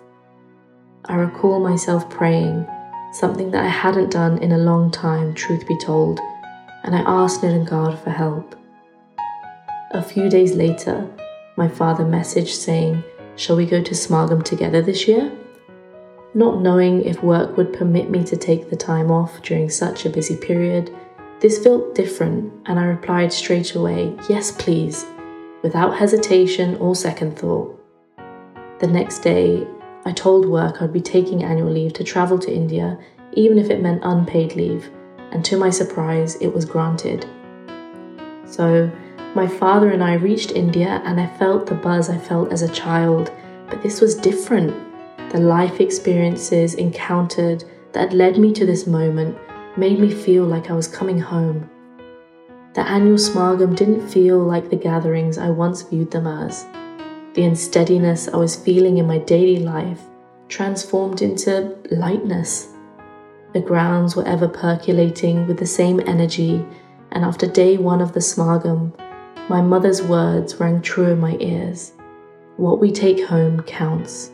I 1.06 1.16
recall 1.16 1.60
myself 1.60 2.10
praying, 2.10 2.66
something 3.12 3.52
that 3.52 3.66
I 3.66 3.68
hadn't 3.68 4.12
done 4.12 4.38
in 4.38 4.54
a 4.54 4.58
long 4.58 4.90
time, 4.90 5.34
truth 5.34 5.68
be 5.68 5.78
told, 5.78 6.22
and 6.84 6.96
I 6.96 7.02
asked 7.06 7.42
Nirangad 7.42 8.02
for 8.02 8.10
help. 8.10 8.56
A 9.92 10.02
few 10.02 10.30
days 10.30 10.54
later, 10.54 11.06
my 11.58 11.68
father 11.68 12.06
messaged 12.06 12.56
saying, 12.56 13.04
Shall 13.36 13.58
we 13.58 13.66
go 13.66 13.84
to 13.84 13.94
Smargam 13.94 14.44
together 14.44 14.82
this 14.82 15.06
year? 15.08 15.30
Not 16.34 16.62
knowing 16.62 17.04
if 17.04 17.22
work 17.22 17.58
would 17.58 17.74
permit 17.74 18.10
me 18.10 18.24
to 18.24 18.38
take 18.38 18.70
the 18.70 18.76
time 18.78 19.12
off 19.12 19.42
during 19.42 19.70
such 19.70 20.06
a 20.06 20.10
busy 20.10 20.38
period, 20.38 20.96
this 21.42 21.62
felt 21.62 21.96
different, 21.96 22.54
and 22.66 22.80
I 22.80 22.86
replied 22.86 23.34
straight 23.34 23.76
away, 23.76 24.16
Yes, 24.30 24.52
please, 24.52 25.06
without 25.64 25.98
hesitation 25.98 26.76
or 26.78 26.96
second 26.96 27.38
thought. 27.38 27.78
The 28.80 28.88
next 28.88 29.20
day, 29.20 29.68
I 30.06 30.12
told 30.12 30.46
work 30.46 30.82
I'd 30.82 30.92
be 30.92 31.02
taking 31.02 31.44
annual 31.44 31.72
leave 31.72 31.94
to 31.94 32.04
travel 32.04 32.38
to 32.40 32.54
India, 32.54 32.98
even 33.34 33.58
if 33.58 33.70
it 33.70 33.82
meant 33.82 34.04
unpaid 34.04 34.56
leave, 34.56 34.90
and 35.32 35.44
to 35.46 35.58
my 35.58 35.70
surprise, 35.70 36.36
it 36.36 36.54
was 36.54 36.66
granted. 36.66 37.26
So, 38.46 38.92
my 39.34 39.48
father 39.48 39.92
and 39.92 40.04
I 40.04 40.16
reached 40.16 40.52
India, 40.52 41.02
and 41.06 41.20
I 41.20 41.28
felt 41.38 41.66
the 41.66 41.76
buzz 41.76 42.10
I 42.10 42.18
felt 42.18 42.52
as 42.52 42.62
a 42.62 42.74
child, 42.74 43.32
but 43.70 43.82
this 43.82 44.02
was 44.02 44.16
different. 44.16 44.76
The 45.32 45.40
life 45.40 45.80
experiences 45.80 46.76
encountered 46.76 47.64
that 47.94 48.14
led 48.14 48.38
me 48.38 48.52
to 48.54 48.66
this 48.66 48.86
moment 48.86 49.38
made 49.78 50.00
me 50.00 50.14
feel 50.14 50.44
like 50.44 50.70
I 50.70 50.74
was 50.74 50.88
coming 50.88 51.20
home. 51.20 51.70
The 52.74 52.82
annual 52.82 53.18
Smargam 53.18 53.76
didn't 53.76 54.08
feel 54.08 54.40
like 54.40 54.70
the 54.70 54.76
gatherings 54.76 55.38
I 55.38 55.50
once 55.50 55.82
viewed 55.84 56.12
them 56.12 56.28
as. 56.28 56.66
The 57.34 57.46
unsteadiness 57.46 58.28
I 58.28 58.38
was 58.38 58.56
feeling 58.56 59.00
in 59.00 59.08
my 59.08 59.18
daily 59.18 59.58
life 59.58 60.02
transformed 60.50 61.24
into 61.24 61.76
lightness. 61.90 62.68
The 63.54 63.60
grounds 63.60 64.16
were 64.16 64.28
ever 64.28 64.48
percolating 64.48 65.48
with 65.48 65.58
the 65.58 65.66
same 65.66 66.00
energy, 66.06 66.64
and 67.12 67.26
after 67.26 67.48
day 67.48 67.78
one 67.78 68.02
of 68.02 68.14
the 68.14 68.20
Smargam, 68.20 68.94
my 69.50 69.62
mother's 69.62 70.04
words 70.04 70.60
rang 70.60 70.82
true 70.82 71.08
in 71.08 71.20
my 71.20 71.36
ears. 71.40 71.94
What 72.58 72.80
we 72.80 72.92
take 72.92 73.26
home 73.26 73.64
counts. 73.64 74.30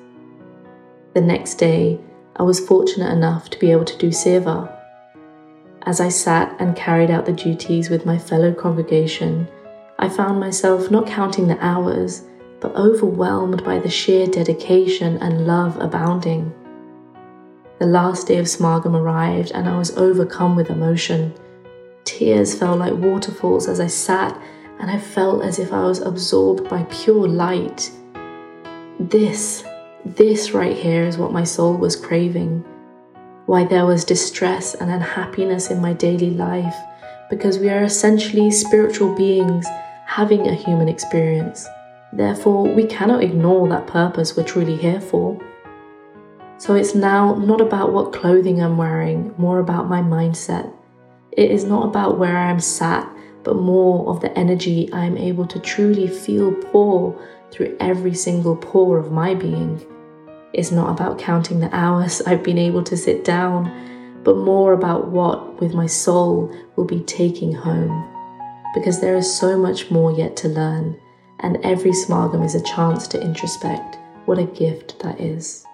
The 1.14 1.22
next 1.22 1.56
day, 1.56 2.02
I 2.36 2.44
was 2.44 2.60
fortunate 2.60 3.14
enough 3.14 3.50
to 3.52 3.60
be 3.60 3.72
able 3.72 3.86
to 3.86 3.98
do 3.98 4.10
Seva. 4.10 4.76
As 5.84 6.02
I 6.02 6.10
sat 6.10 6.54
and 6.60 6.76
carried 6.76 7.12
out 7.12 7.26
the 7.26 7.32
duties 7.32 7.90
with 7.90 8.06
my 8.06 8.18
fellow 8.18 8.54
congregation, 8.54 9.48
I 9.98 10.10
found 10.10 10.40
myself 10.40 10.92
not 10.92 11.08
counting 11.08 11.48
the 11.48 11.58
hours, 11.64 12.24
but 12.60 12.76
overwhelmed 12.76 13.64
by 13.64 13.80
the 13.80 13.90
sheer 13.90 14.28
dedication 14.28 15.18
and 15.18 15.48
love 15.48 15.78
abounding. 15.78 16.54
The 17.80 17.86
last 17.86 18.28
day 18.28 18.38
of 18.38 18.46
Smargam 18.46 18.94
arrived, 18.94 19.52
and 19.54 19.68
I 19.68 19.78
was 19.78 19.96
overcome 19.96 20.56
with 20.58 20.70
emotion. 20.70 21.34
Tears 22.04 22.54
fell 22.54 22.76
like 22.76 22.94
waterfalls 22.94 23.70
as 23.70 23.80
I 23.80 23.88
sat, 23.88 24.38
and 24.80 24.92
I 24.92 25.00
felt 25.00 25.44
as 25.44 25.60
if 25.60 25.72
I 25.72 25.84
was 25.84 26.02
absorbed 26.02 26.70
by 26.70 26.84
pure 26.90 27.28
light. 27.28 27.90
This, 29.00 29.64
this 30.06 30.52
right 30.52 30.76
here 30.76 31.04
is 31.04 31.18
what 31.18 31.32
my 31.32 31.46
soul 31.46 31.78
was 31.78 31.96
craving. 31.96 32.66
Why 33.46 33.64
there 33.64 33.86
was 33.86 34.04
distress 34.04 34.76
and 34.76 34.92
unhappiness 34.92 35.72
in 35.72 35.82
my 35.82 35.94
daily 35.94 36.32
life, 36.32 36.76
because 37.30 37.60
we 37.60 37.70
are 37.70 37.84
essentially 37.84 38.52
spiritual 38.52 39.16
beings 39.16 39.66
having 40.06 40.48
a 40.48 40.54
human 40.54 40.90
experience. 40.90 41.66
Therefore, 42.12 42.64
we 42.74 42.86
cannot 42.86 43.24
ignore 43.24 43.68
that 43.70 43.88
purpose 43.88 44.36
we're 44.36 44.44
truly 44.44 44.76
here 44.76 45.02
for. 45.02 45.40
So 46.58 46.74
it's 46.74 46.96
now 46.96 47.36
not 47.36 47.62
about 47.62 47.94
what 47.94 48.12
clothing 48.12 48.62
I'm 48.62 48.78
wearing, 48.78 49.34
more 49.38 49.60
about 49.60 49.88
my 49.88 50.02
mindset. 50.02 50.74
It 51.32 51.52
is 51.52 51.64
not 51.64 51.86
about 51.86 52.18
where 52.18 52.36
I 52.36 52.50
am 52.50 52.60
sat, 52.60 53.10
but 53.44 53.56
more 53.56 54.10
of 54.10 54.22
the 54.22 54.38
energy 54.38 54.92
I 54.92 55.06
am 55.06 55.18
able 55.18 55.46
to 55.48 55.60
truly 55.60 56.08
feel 56.08 56.52
pour 56.52 57.20
through 57.52 57.78
every 57.80 58.14
single 58.14 58.56
pore 58.56 58.98
of 58.98 59.12
my 59.12 59.34
being. 59.34 59.86
It's 60.52 60.72
not 60.72 60.90
about 60.90 61.20
counting 61.20 61.60
the 61.60 61.74
hours 61.74 62.22
I've 62.26 62.44
been 62.44 62.58
able 62.58 62.84
to 62.84 62.98
sit 62.98 63.24
down, 63.24 64.22
but 64.24 64.38
more 64.38 64.74
about 64.74 65.08
what, 65.08 65.62
with 65.62 65.74
my 65.74 65.86
soul, 65.86 66.54
will 66.76 66.86
be 66.86 67.02
taking 67.02 67.54
home. 67.54 68.06
Because 68.74 69.00
there 69.00 69.16
is 69.16 69.34
so 69.34 69.58
much 69.58 69.90
more 69.90 70.12
yet 70.12 70.36
to 70.38 70.48
learn, 70.48 71.00
and 71.42 71.58
every 71.64 71.92
smargam 71.92 72.44
is 72.44 72.56
a 72.56 72.64
chance 72.64 73.08
to 73.10 73.22
introspect. 73.22 73.98
What 74.26 74.40
a 74.40 74.46
gift 74.46 75.00
that 75.00 75.20
is. 75.20 75.66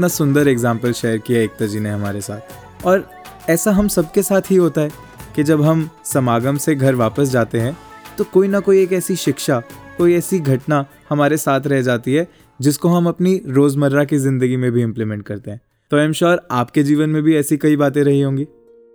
कितना 0.00 0.08
सुंदर 0.08 0.48
example 0.48 0.92
share 0.92 1.18
किया 1.18 1.40
एकता 1.40 1.66
जी 1.66 1.80
ने 1.80 1.90
हमारे 1.90 2.20
साथ। 2.20 2.84
और 2.86 3.04
ऐसा 3.50 3.70
हम 3.70 3.88
सबके 3.88 4.22
साथ 4.22 4.42
ही 4.50 4.56
होता 4.56 4.80
है 4.80 4.90
कि 5.36 5.42
जब 5.44 5.62
हम 5.62 5.88
समागम 6.04 6.56
से 6.56 6.74
घर 6.74 6.94
वापस 6.94 7.30
जाते 7.30 7.60
हैं 7.60 7.76
तो 8.18 8.24
कोई 8.26 8.48
ना 8.48 8.60
कोई 8.60 8.80
एक 8.82 8.92
ऐसी 8.92 9.16
शिक्षा 9.16 9.58
कोई 9.98 10.14
ऐसी 10.14 10.38
घटना 10.40 10.84
हमारे 11.08 11.36
साथ 11.36 11.66
रह 11.66 11.82
जाती 11.82 12.14
है 12.14 12.26
जिसको 12.60 12.88
हम 12.88 13.08
अपनी 13.08 13.40
रोज़मर्रा 13.48 14.04
की 14.04 14.18
ज़िंदगी 14.18 14.56
में 14.56 14.70
भी 14.72 14.82
इम्प्लीमेंट 14.82 15.22
करते 15.22 15.50
हैं। 15.50 15.60
तो 15.90 15.96
आई 15.96 16.04
एम 16.04 16.12
श्योर 16.12 16.40
आपके 16.52 16.82
जीवन 16.82 17.10
में 17.10 17.22
भी 17.22 17.36
ऐसी 17.36 17.56
कई 17.56 17.76
बातें 17.76 18.02
रही 18.02 18.20
होंगी। 18.20 18.46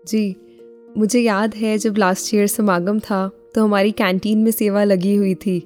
जी 0.04 0.36
मुझे 0.98 1.20
याद 1.20 1.56
है 1.56 1.78
जब 1.78 1.98
लास्ट 1.98 2.34
ईयर 2.36 2.48
समागम 2.50 3.00
था 3.02 3.28
तो 3.56 3.64
हमारी 3.64 3.92
कैंटीन 3.94 4.40
में 4.40 4.52
सेवा 4.54 4.84
लगी 4.84 5.14
हुई 5.16 5.36
थी। 5.38 5.60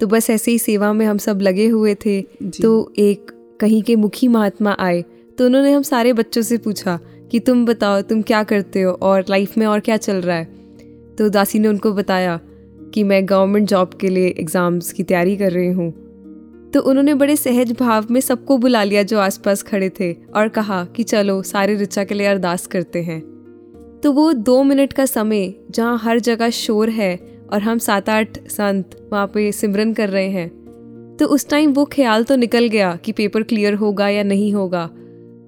तो 0.00 0.06
बस 0.06 0.30
ऐसे 0.30 0.50
ही 0.50 0.58
सेवा 0.60 0.92
में 0.92 1.04
हम 1.06 1.18
सब 1.18 1.40
लगे 1.42 1.66
हुए 1.68 1.94
थे। 1.96 2.20
तो 2.52 2.70
एक 2.98 3.32
कहीं 3.60 3.82
के 3.82 3.96
मुखी 3.96 4.28
महात्मा 4.28 4.76
आए 4.78 5.04
तो 5.38 5.46
उन्होंने 5.46 5.72
हम 5.72 5.82
सारे 5.82 6.12
बच्चों 6.12 6.42
से 6.42 6.58
पूछा 6.58 6.98
कि 7.30 7.40
तुम 7.40 7.66
बताओ, 7.66 8.00
तुम 8.00 8.22
क्या 8.22 8.42
करते 8.42 8.82
हो 8.82 8.92
और 8.92 9.24
लाइफ 9.30 9.58
में 9.58 9.66
और 9.66 9.80
क्या 9.80 9.96
चल 9.96 10.16
रहा 10.16 10.36
है? 10.36 10.44
तो 11.18 11.28
दासी 11.28 11.58
ने 11.58 11.68
उनको 11.68 11.92
बताया 11.92 12.40
कि 12.94 13.02
मैं 13.04 13.28
गवर्नमेंट 13.28 13.68
जॉब 13.68 13.94
के 13.94 14.08
लिए 14.08 14.28
एग्ज़ाम्स 14.28 14.92
की 14.92 15.02
तैयारी 15.02 15.36
कर 15.36 15.52
रही 15.52 15.68
हूँ। 15.68 15.90
तो 16.70 16.80
उन्होंने 16.80 17.14
बड़े 17.14 17.36
सहज 17.36 17.72
भाव 17.72 18.06
में 18.10 18.20
सबको 18.20 18.58
बुला 18.58 18.82
लिया 18.82 19.02
जो 19.02 19.18
आसपास 19.18 19.62
खड़े 19.62 19.90
थे 20.00 20.12
और 20.12 20.48
कहा 20.48 20.84
कि 20.84 21.02
चलो, 21.02 21.42
सारे 21.42 21.74
ऋचा 21.74 22.04
के 22.04 22.14
लिए 22.14 22.26
अरदास 22.26 22.66
करते 22.66 23.02
हैं। 23.02 23.20
तो 24.02 24.12
वो 24.12 24.32
दो 24.32 24.62
मिनट 24.62 24.92
का 24.92 25.06
समय 25.06 25.54
जहाँ 25.70 25.98
हर 25.98 26.18
जगह 26.18 26.50
शोर 26.50 26.88
है 26.88 27.16
और 27.52 27.62
हम 27.62 27.78
सात 27.78 28.08
आठ 28.08 28.38
संत 28.48 29.08
वहाँ 29.12 29.26
पे 29.26 29.52
सिमरन 29.52 29.92
कर 29.92 30.08
रहे 30.08 30.28
हैं 30.28 30.57
तो 31.18 31.26
उस 31.26 31.48
टाइम 31.48 31.72
वो 31.72 31.84
ख्याल 31.84 32.24
तो 32.24 32.36
निकल 32.36 32.66
गया 32.66 32.94
कि 32.96 33.12
पेपर 33.12 33.42
क्लियर 33.42 33.74
होगा 33.74 34.08
या 34.08 34.22
नहीं 34.22 34.52
होगा, 34.54 34.84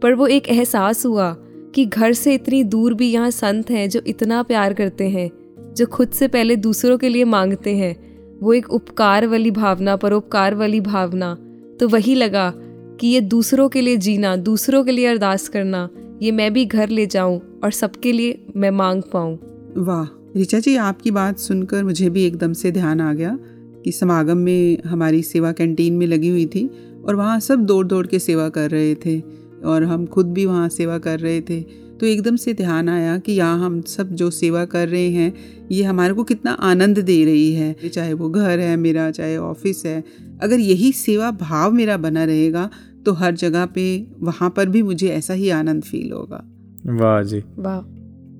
पर 0.02 0.14
वो 0.14 0.26
एक 0.26 0.48
एहसास 0.48 1.04
हुआ 1.06 1.32
कि 1.74 1.84
घर 1.84 2.12
से 2.12 2.34
इतनी 2.34 2.62
दूर 2.64 2.94
भी 2.94 3.10
यहाँ 3.10 3.30
संत 3.30 3.70
हैं 3.70 3.88
जो 3.88 4.00
इतना 4.06 4.42
प्यार 4.42 4.72
करते 4.74 5.08
हैं, 5.08 5.30
जो 5.76 5.86
खुद 5.86 6.08
से 6.08 6.28
पहले 6.28 6.56
दूसरों 6.56 6.96
के 6.98 7.08
लिए 7.08 7.24
मांगते 7.26 7.76
हैं। 7.76 7.94
वो 8.40 8.52
एक 8.54 8.70
उपकार 8.70 9.26
वाली 9.26 9.50
भावना, 9.50 9.96
परोपकार 9.96 10.54
वाली 10.54 10.80
भावना। 10.80 11.34
तो 11.80 11.88
वही 11.88 12.14
लगा 12.14 12.52
कि 13.00 13.06
ये 13.06 13.20
दूसरों 13.20 13.68
के 13.68 13.80
लिए 13.80 13.96
जीना, 13.96 14.34
दूसरों 14.36 14.82
के 14.84 14.92
लिए 14.92 15.06
अरदास 15.06 15.48
करना, 15.48 15.88
ये 16.22 16.30
मैं 16.32 16.52
भी 16.52 16.64
घर 16.64 16.88
ले 16.88 17.06
जाऊँ 17.06 17.40
और 17.64 17.70
सबके 17.72 18.12
लिए 18.12 18.44
मैं 18.56 18.70
मांग 18.70 19.02
पाऊँ। 19.12 19.38
वाह, 19.76 20.06
ऋचा 20.36 20.58
जी, 20.58 20.76
आपकी 20.78 21.10
बात 21.10 21.38
सुनकर 21.38 21.84
मुझे 21.84 22.10
भी 22.10 22.24
एकदम 22.24 22.52
से 22.52 22.72
ध्यान 22.72 23.00
आ 23.00 23.12
गया। 23.12 23.38
कि 23.84 23.92
समागम 23.92 24.38
में 24.38 24.82
हमारी 24.86 25.22
सेवा 25.22 25.52
कैंटीन 25.52 25.94
में 25.94 26.06
लगी 26.06 26.28
हुई 26.28 26.46
थी 26.46 26.70
और 27.06 27.14
वहाँ 27.14 27.40
सब 27.40 27.64
दौड़ 27.66 27.86
दौड़ 27.86 28.06
के 28.06 28.18
सेवा 28.18 28.48
कर 28.48 28.70
रहे 28.70 28.94
थे 28.94 29.20
और 29.64 29.84
हम 29.84 30.06
खुद 30.06 30.26
भी 30.32 30.46
वहाँ 30.46 30.68
सेवा 30.68 30.98
कर 30.98 31.18
रहे 31.20 31.40
थे। 31.40 31.60
तो 32.00 32.06
एकदम 32.06 32.36
से 32.36 32.54
ध्यान 32.54 32.88
आया 32.88 33.18
कि 33.18 33.32
यहाँ 33.32 33.66
हम 33.66 33.80
सब 33.80 34.10
जो 34.14 34.30
सेवा 34.30 34.64
कर 34.64 34.88
रहे 34.88 35.08
हैं 35.10 35.32
ये 35.72 35.82
हमारे 35.82 36.14
को 36.14 36.24
कितना 36.24 36.50
आनंद 36.50 36.98
दे 36.98 37.24
रही 37.24 37.52
है। 37.54 37.88
चाहे 37.88 38.12
वो 38.14 38.30
घर 38.30 38.58
है 38.58 38.76
मेरा 38.76 39.10
चाहे 39.10 39.36
ऑफ़िस 39.36 39.86
है 39.86 40.04
अगर 40.42 40.60
यही 40.60 40.92
सेवा 40.92 41.30
भाव 41.30 41.72
मेरा 41.72 41.96
बना 41.96 42.24
रहेगा 42.24 42.70
तो 43.06 43.12
हर 43.12 43.34
जगह 43.34 43.66
पे 43.66 44.06
वहाँ 44.20 44.50
पर 44.50 44.68
भी 44.68 44.82
मुझे 44.82 45.08
ऐसा 45.08 45.34
ही 45.34 45.50
आनंद 45.50 45.82
फील 45.82 46.12
होगा। 46.12 46.42
वाह 46.86 47.22
जी। 47.22 47.42
वाह। 47.58 47.80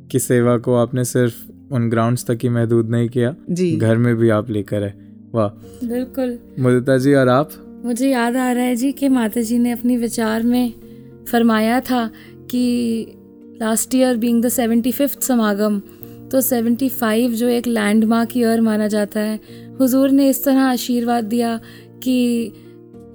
कि 0.09 0.19
सेवा 0.19 0.57
को 0.59 0.75
आपने 0.75 1.05
सिर्फ़ 1.05 1.35
उन 1.75 1.89
ग्राउंड्स 1.91 2.25
तक 2.25 2.39
ही 2.43 2.49
महदूद 2.49 2.91
नहीं 2.91 3.09
किया 3.09 3.35
जी। 3.51 3.77
घर 3.77 3.97
में 3.97 4.17
भी 4.17 4.29
आप 4.29 4.51
लेकर 4.51 4.83
आए। 4.83 4.95
वाह। 5.35 5.49
बिल्कुल। 5.87 6.39
मुदिता 6.59 6.97
जी 6.99 7.15
और 7.15 7.29
आप? 7.29 7.51
मुझे 7.85 8.11
याद 8.11 8.37
आ 8.37 8.51
रहा 8.53 8.65
है 8.65 8.77
जी 8.77 8.93
कि 8.93 9.09
माता 9.09 9.41
जी 9.41 9.59
ने 9.59 9.71
अपनी 9.71 9.97
विचार 9.97 10.43
में 10.43 10.73
फरमाया 11.31 11.81
था 11.81 12.07
कि 12.51 13.17
last 13.63 13.95
year 13.95 14.17
being 14.17 14.43
the 14.43 14.49
seventy 14.49 14.93
fifth 14.93 15.23
समागम 15.23 15.81
तो 16.33 16.41
सेवेंटी 16.41 16.89
फाइव 16.89 17.33
जो 17.33 17.49
एक 17.49 17.67
लैंडमार्क 17.67 18.37
ईयर 18.37 18.61
माना 18.61 18.89
जाता 18.89 19.21
है 19.21 19.39
हुजूर 19.81 20.11
ने 20.11 20.29
इस 20.29 20.45
तरह 20.45 20.61
आशीर्वाद 20.61 21.25
दिया 21.25 21.59
कि 22.03 22.19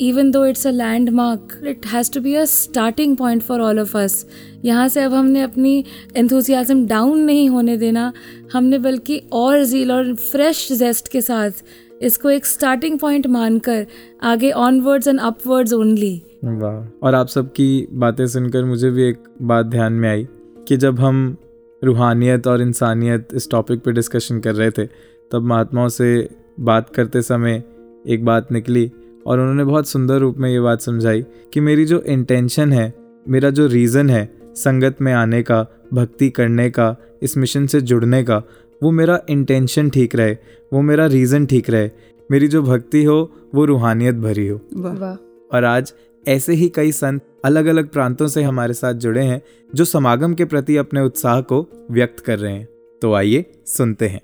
even 0.02 0.32
though 0.32 0.46
it's 0.46 0.68
a 0.68 0.72
landmark 0.72 1.60
it 1.68 1.86
has 1.86 2.12
to 2.12 2.22
be 2.22 2.34
a 2.36 2.44
starting 2.46 3.16
point 3.18 3.42
for 3.42 3.62
all 3.62 3.80
of 3.80 3.98
us 3.98 4.26
यहाँ 4.66 4.88
से 4.88 5.02
अब 5.02 5.14
हमने 5.14 5.42
अपनी 5.42 5.84
एंथुजियाज़म 6.18 6.86
डाउन 6.88 7.20
नहीं 7.20 7.50
होने 7.50 7.78
देना 7.78 8.12
हमने 8.54 8.78
बल्कि 8.80 9.22
और 9.34 9.64
जील 9.64 9.92
और 9.92 10.14
फ्रेश 10.16 10.72
जेस्ट 10.72 11.08
के 11.08 11.22
साथ 11.22 11.64
इसको 12.02 12.30
एक 12.30 12.46
स्टार्टिंग 12.46 13.00
पॉइंट 13.00 13.28
मानकर 13.28 13.86
आगे 14.24 14.52
ऑनवर्ड्स 14.52 15.08
एंड 15.08 15.20
अपवर्ड्स 15.20 15.74
ओनली 15.74 16.22
वाह। 16.44 17.08
और 17.08 17.16
आप 17.16 17.28
सबकी 17.28 17.88
बातें 17.94 18.26
सुनकर 18.28 18.64
मुझे 18.64 18.92
भी 18.92 19.04
एक 19.04 19.18
बात 19.42 19.66
ध्यान 19.66 19.94
में 19.94 20.10
आई 20.10 20.28
कि 20.68 20.78
जब 20.78 21.00
हम 21.00 21.38
रूहानियत 21.84 22.48
और 22.48 22.62
इंसानियत 22.62 23.30
इस 23.34 23.50
टॉपिक 23.52 23.84
पे 23.84 23.92
डिस्कशन 23.92 24.40
कर 24.40 24.56
रहे 24.56 24.72
थे, 24.72 24.86
तब 25.32 25.42
महात्माओं 25.42 25.90
से 25.90 26.30
बात 26.60 26.90
करते 26.90 27.22
समय 27.22 27.64
एक 28.08 28.26
बात 28.26 28.52
निकली 28.52 28.92
और 29.28 29.40
उन्होंने 29.40 29.64
बहुत 29.64 29.88
सुंदर 29.88 30.20
रूप 30.20 30.38
में 30.38 30.50
ये 30.50 30.60
बात 30.60 30.82
समझाई 30.82 31.26
कि 31.54 31.60
मेरी 31.60 31.86
जो 31.86 32.00
इंटेंशन 32.02 32.72
है, 32.72 32.94
मेरा 33.30 33.50
जो 33.50 33.68
रीज़न 33.68 34.10
है 34.10 34.30
संगत 34.56 35.02
में 35.02 35.14
आने 35.14 35.44
का, 35.44 35.66
भक्ति 35.94 36.30
करने 36.30 36.70
का, 36.70 36.96
इस 37.22 37.38
मिशन 37.38 37.66
से 37.68 37.82
जुड़ने 37.82 38.24
का 38.24 38.44
वो 38.81 38.91
मेरा 38.93 39.21
इंटेंशन 39.31 39.91
ठीक 39.91 40.15
रहे 40.17 40.37
वो 40.73 40.83
मेरा 40.83 41.07
रीज़न 41.09 41.47
ठीक 41.47 41.71
रहे 41.71 41.91
मेरी 42.31 42.49
जो 42.49 42.63
भक्ति 42.63 43.03
हो 43.05 43.19
वो 43.55 43.65
रूहानियत 43.65 44.15
भरी 44.19 44.47
हो 44.49 44.61
वाह 44.77 44.95
वाह 44.95 45.17
और 45.51 45.65
आज 45.67 45.93
ऐसे 46.25 46.55
ही 46.55 46.69
कई 46.75 46.93
संत 46.95 47.23
अलग 47.45 47.67
अलग 47.67 47.89
प्रांतों 47.91 48.27
से 48.29 48.43
हमारे 48.43 48.75
साथ 48.75 48.95
जुड़े 49.05 49.23
हैं 49.25 49.41
जो 49.71 49.85
समागम 49.87 50.35
के 50.35 50.45
प्रति 50.47 50.77
अपने 50.79 51.01
उत्साह 51.03 51.41
को 51.43 51.67
व्यक्त 51.91 52.21
कर 52.21 52.39
रहे 52.39 52.53
हैं 52.53 52.67
तो 53.03 53.15
आइए 53.15 53.45
सुनते 53.69 54.09
हैं 54.09 54.21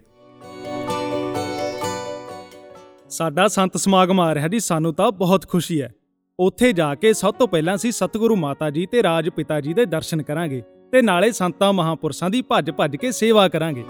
ਸਾਡਾ 3.11 3.47
ਸੰਤ 3.49 3.77
ਸਮਾਗਮ 3.77 4.21
ਆ 4.21 4.35
ਰਿਹਾ 4.35 4.49
ਜੀ 4.49 4.59
ਸਾਨੂੰ 4.61 4.93
ਤਾਂ 4.95 5.11
ਬਹੁਤ 5.13 5.47
ਖੁਸ਼ੀ 5.49 5.81
ਹੈ 5.83 5.93
ਉੱਥੇ 6.39 6.73
ਜਾ 6.73 6.95
ਕੇ 6.95 7.13
ਸਭ 7.13 7.35
ਤੋਂ 7.35 7.47
ਪਹਿਲਾਂ 7.49 7.75
ਅਸੀਂ 7.75 7.93
ਸਤਿਗੁਰੂ 7.93 8.37
ਮਾਤਾ 8.37 8.71
ਜੀ 8.71 8.87
ਤੇ 8.87 9.03
ਰਾਜ 9.03 9.29
ਪਿਤਾ 9.29 9.61
ਜੀ 9.61 9.75
ਦੇ 9.75 9.85
ਦਰਸ਼ਨ 9.87 10.23
ਕਰਾਂਗੇ 10.23 10.63
ਤੇ 10.93 11.03
ਨਾਲੇ 11.03 11.31
ਸੰਤਾਂ 11.33 11.73
ਮਹਾਪੁਰਸ਼ਾਂ 11.73 12.31
ਦੀ 12.31 12.43
ਭੱਜ 12.43 12.71
ਭੱਜ 12.71 12.97
ਕੇ 12.97 13.13
ਸੇਵਾ 13.13 13.47
ਕਰਾਂਗੇ 13.49 13.85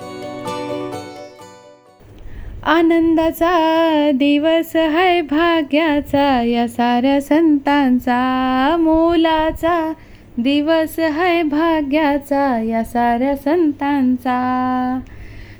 आनंदाचा 2.65 4.11
दिवस 4.11 4.75
है 4.75 5.21
भाग्याचा 5.21 6.41
या 6.43 6.67
साऱ्या 6.67 7.21
संतांचा 7.21 8.77
मोलाचा 8.79 9.93
दिवस 10.37 10.99
है 10.99 11.43
भाग्याचा 11.43 12.61
या 12.63 12.83
साऱ्या 12.83 13.35
संतांचा. 13.35 14.99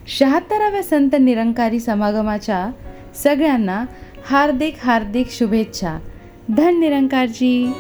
शहात्तराव्या 0.08 0.84
संत 0.84 1.10
निरंकारी 1.20 1.80
समागमाच्या 1.80 2.72
सगळ्यांना 3.16 3.86
हार्दिक 4.30 4.76
हार्दिक 4.84 5.28
शुभेच्छा. 5.30 6.00
धन 6.50 6.80
निरंकारजी. 6.80 7.74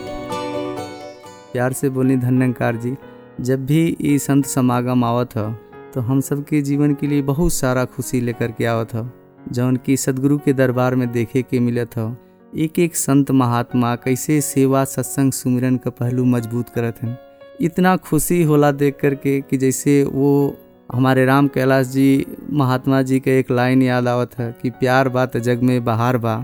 प्यार 1.53 1.71
से 1.71 1.89
बोली 1.89 2.15
धन्यकार 2.15 2.75
जी 2.75 2.93
जब 3.41 3.65
भी 3.65 3.95
ये 3.99 4.19
संत 4.19 4.43
समागम 4.43 5.05
आवत 5.05 5.37
हो 5.37 5.70
तो 5.93 6.01
हम 6.01 6.19
सबके 6.21 6.61
जीवन 6.61 6.93
के 6.95 7.07
लिए 7.07 7.21
बहुत 7.21 7.53
सारा 7.53 7.85
खुशी 7.85 8.21
लेकर 8.21 8.51
के 8.51 8.65
आवत 8.65 8.93
ह। 8.95 9.09
जौन 9.51 9.75
की 9.85 9.95
सदगुरु 9.97 10.37
के 10.37 10.53
दरबार 10.53 10.95
में 10.95 11.11
देखे 11.11 11.41
के 11.41 11.59
मिलत 11.59 11.97
ह। 11.97 12.15
एक 12.53 12.79
एक 12.79 12.95
संत 12.95 13.31
महात्मा 13.31 13.95
कैसे 13.95 14.39
सेवा, 14.41 14.83
सत्संग, 14.85 15.31
सुमिरन 15.31 15.77
का 15.77 15.89
पहलू 15.89 16.25
मज़बूत 16.25 16.69
करत 16.69 17.01
हैं 17.03 17.17
इतना 17.61 17.95
खुशी 17.97 18.41
होला 18.43 18.71
देख 18.71 18.97
कर 19.01 19.15
के 19.15 19.39
कि 19.41 19.57
जैसे 19.57 20.03
वो 20.03 20.57
हमारे 20.93 21.25
राम 21.25 21.47
कैलाश 21.47 21.87
जी, 21.87 22.25
महात्मा 22.51 23.01
जी 23.01 23.19
का 23.19 23.31
एक 23.31 23.51
लाइन 23.51 23.81
याद 23.81 24.07
आवत 24.07 24.37
है 24.39 24.51
कि 24.61 24.69
प्यार 24.69 25.09
बा 25.09 25.25
त 25.25 25.37
जग 25.37 25.61
में 25.63 25.83
बहार 25.85 26.17
बा, 26.17 26.35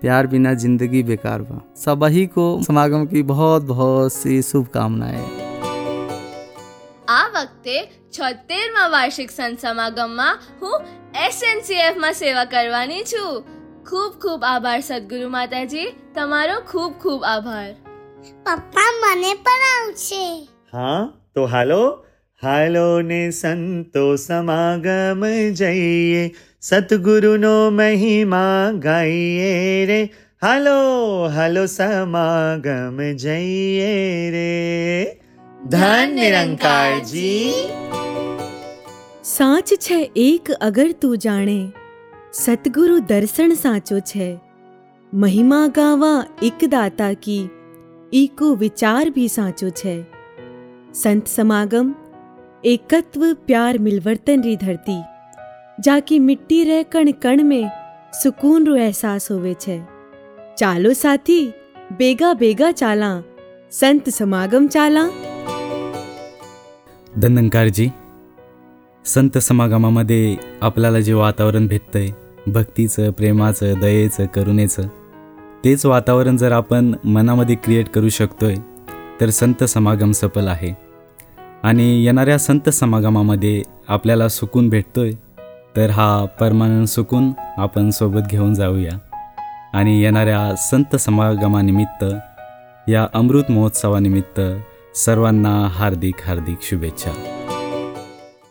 प्यार 0.00 0.26
बिना 0.26 0.54
ज़िंदगी 0.54 1.02
बेकार 1.02 1.42
बा। 1.42 1.60
सबही 1.84 2.26
को 2.26 2.62
समागम 2.62 3.06
की 3.06 3.22
बहुत 3.22 3.64
बहुत 3.64 4.12
सी 4.12 4.42
शुभकामनाएँ। 4.42 5.51
આ 7.12 7.28
વખતે 7.28 7.86
છોતેરમાં 7.86 8.90
વાર્ષિક 8.90 9.30
સંત 9.30 9.58
સમાગમમાં 9.58 10.38
હું 10.62 10.80
એસએનસીએફમાં 11.28 12.12
સેવા 12.12 12.44
કરવાની 12.44 13.02
છું. 13.02 13.44
ખૂબ 13.90 14.12
ખૂબ 14.12 14.44
આભાર 14.44 14.80
સદગુરુ 14.80 15.28
માતાજી. 15.28 15.86
તમારો 16.14 16.60
ખૂબ 16.60 16.92
ખૂબ 16.92 17.24
આભાર. 17.24 17.72
પપ્પા 18.46 18.92
મને 19.02 19.34
પણ 19.34 19.66
આવશે. 19.72 20.48
હા 20.72 21.08
તો 21.34 21.44
હાલો. 21.44 22.06
હાલો 22.42 23.00
ને 23.00 23.30
સંતો 23.30 24.16
સમાગમ 24.16 25.26
જઈએ. 25.50 26.34
સતગુરુનો 26.60 27.70
મહિમા 27.70 28.70
ગાઈએ 28.72 29.86
રે. 29.86 30.04
હાલો 30.42 30.78
હાલો 31.28 31.66
સમાગમ 31.66 33.02
જઈએ 33.12 34.30
રે. 34.30 35.21
ધન 35.69 36.15
નિરંકારજી 36.15 37.51
સાચ 39.23 39.73
છે 39.79 40.11
એક 40.15 40.51
અગર 40.61 40.91
તું 40.91 41.17
જાણે 41.17 41.71
સતગુરુ 42.33 42.99
દર્શન 42.99 43.55
સાચો 43.55 43.99
છે 43.99 44.39
મહિમા 45.13 45.67
ગાવા 45.67 46.25
એક 46.43 46.67
દાતા 46.69 47.13
કી 47.13 47.49
ઈકો 48.13 48.55
વિચાર 48.55 49.05
भी 49.09 49.27
સાચો 49.27 49.69
છે 49.69 49.95
સંત 50.93 51.27
સમાગમ 51.27 51.95
एकत्व 52.63 53.33
प्यार 53.47 53.77
मिलवर्तन 53.77 54.41
री 54.43 54.55
धरती 54.55 55.01
जाकी 55.83 56.19
मिट्टी 56.19 56.63
रे 56.63 56.83
कण 56.83 57.11
कण 57.11 57.43
में 57.43 57.69
सुकून 58.13 58.65
रो 58.67 58.75
एहसास 58.75 59.31
होवे 59.31 59.53
छे 59.59 59.79
चालो 60.57 60.93
साथी 60.93 61.39
बेगा 61.91 62.33
बेगा 62.33 62.71
चाला 62.71 63.11
संत 63.71 64.09
समागम 64.09 64.67
चाला 64.67 65.07
धनंकारजी 67.16 67.88
संत 69.04 69.38
समागमामध्ये 69.38 70.36
आपल्याला 70.60 71.00
जे 71.00 71.12
वातावरण 71.12 71.66
भेटतंय 71.66 72.08
भक्तीचं 72.46 73.10
प्रेमाचं 73.10 73.80
दयेचं 73.80 74.26
करुणेचं 74.26 74.82
तेच 75.64 75.86
वातावरण 75.86 76.36
जर 76.36 76.52
आपण 76.52 76.94
मनामध्ये 77.04 77.54
क्रिएट 77.54 77.88
करू 77.88 78.08
शकतोय 78.08 78.54
तर 79.20 79.30
संत 79.30 79.64
समागम 79.64 80.12
सफल 80.12 80.48
आहे. 80.48 80.76
आणि 81.62 82.04
येणाऱ्या 82.04 82.38
संत 82.38 82.68
समागमामध्ये 82.68 83.62
आपल्याला 83.88 84.28
सुकून 84.28 84.68
भेटतोय 84.68 85.12
तर 85.76 85.90
हा 85.90 86.24
परमानंद 86.40 86.86
सुकून 86.86 87.30
आपण 87.56 87.90
सोबत 87.90 88.20
घेऊन 88.30 88.54
जाऊया. 88.54 88.98
आणि 89.74 90.02
येणाऱ्या 90.02 90.56
संत 90.56 90.96
समागमानिमित्त 90.96 92.04
या 92.88 93.06
अमृत 93.14 93.50
महोत्सवानिमित्त 93.50 94.40
सर्वांना 94.94 95.50
हार्दिक 95.74 96.16
हार्दिक 96.24 96.62
शुभेच्छा. 96.62 97.12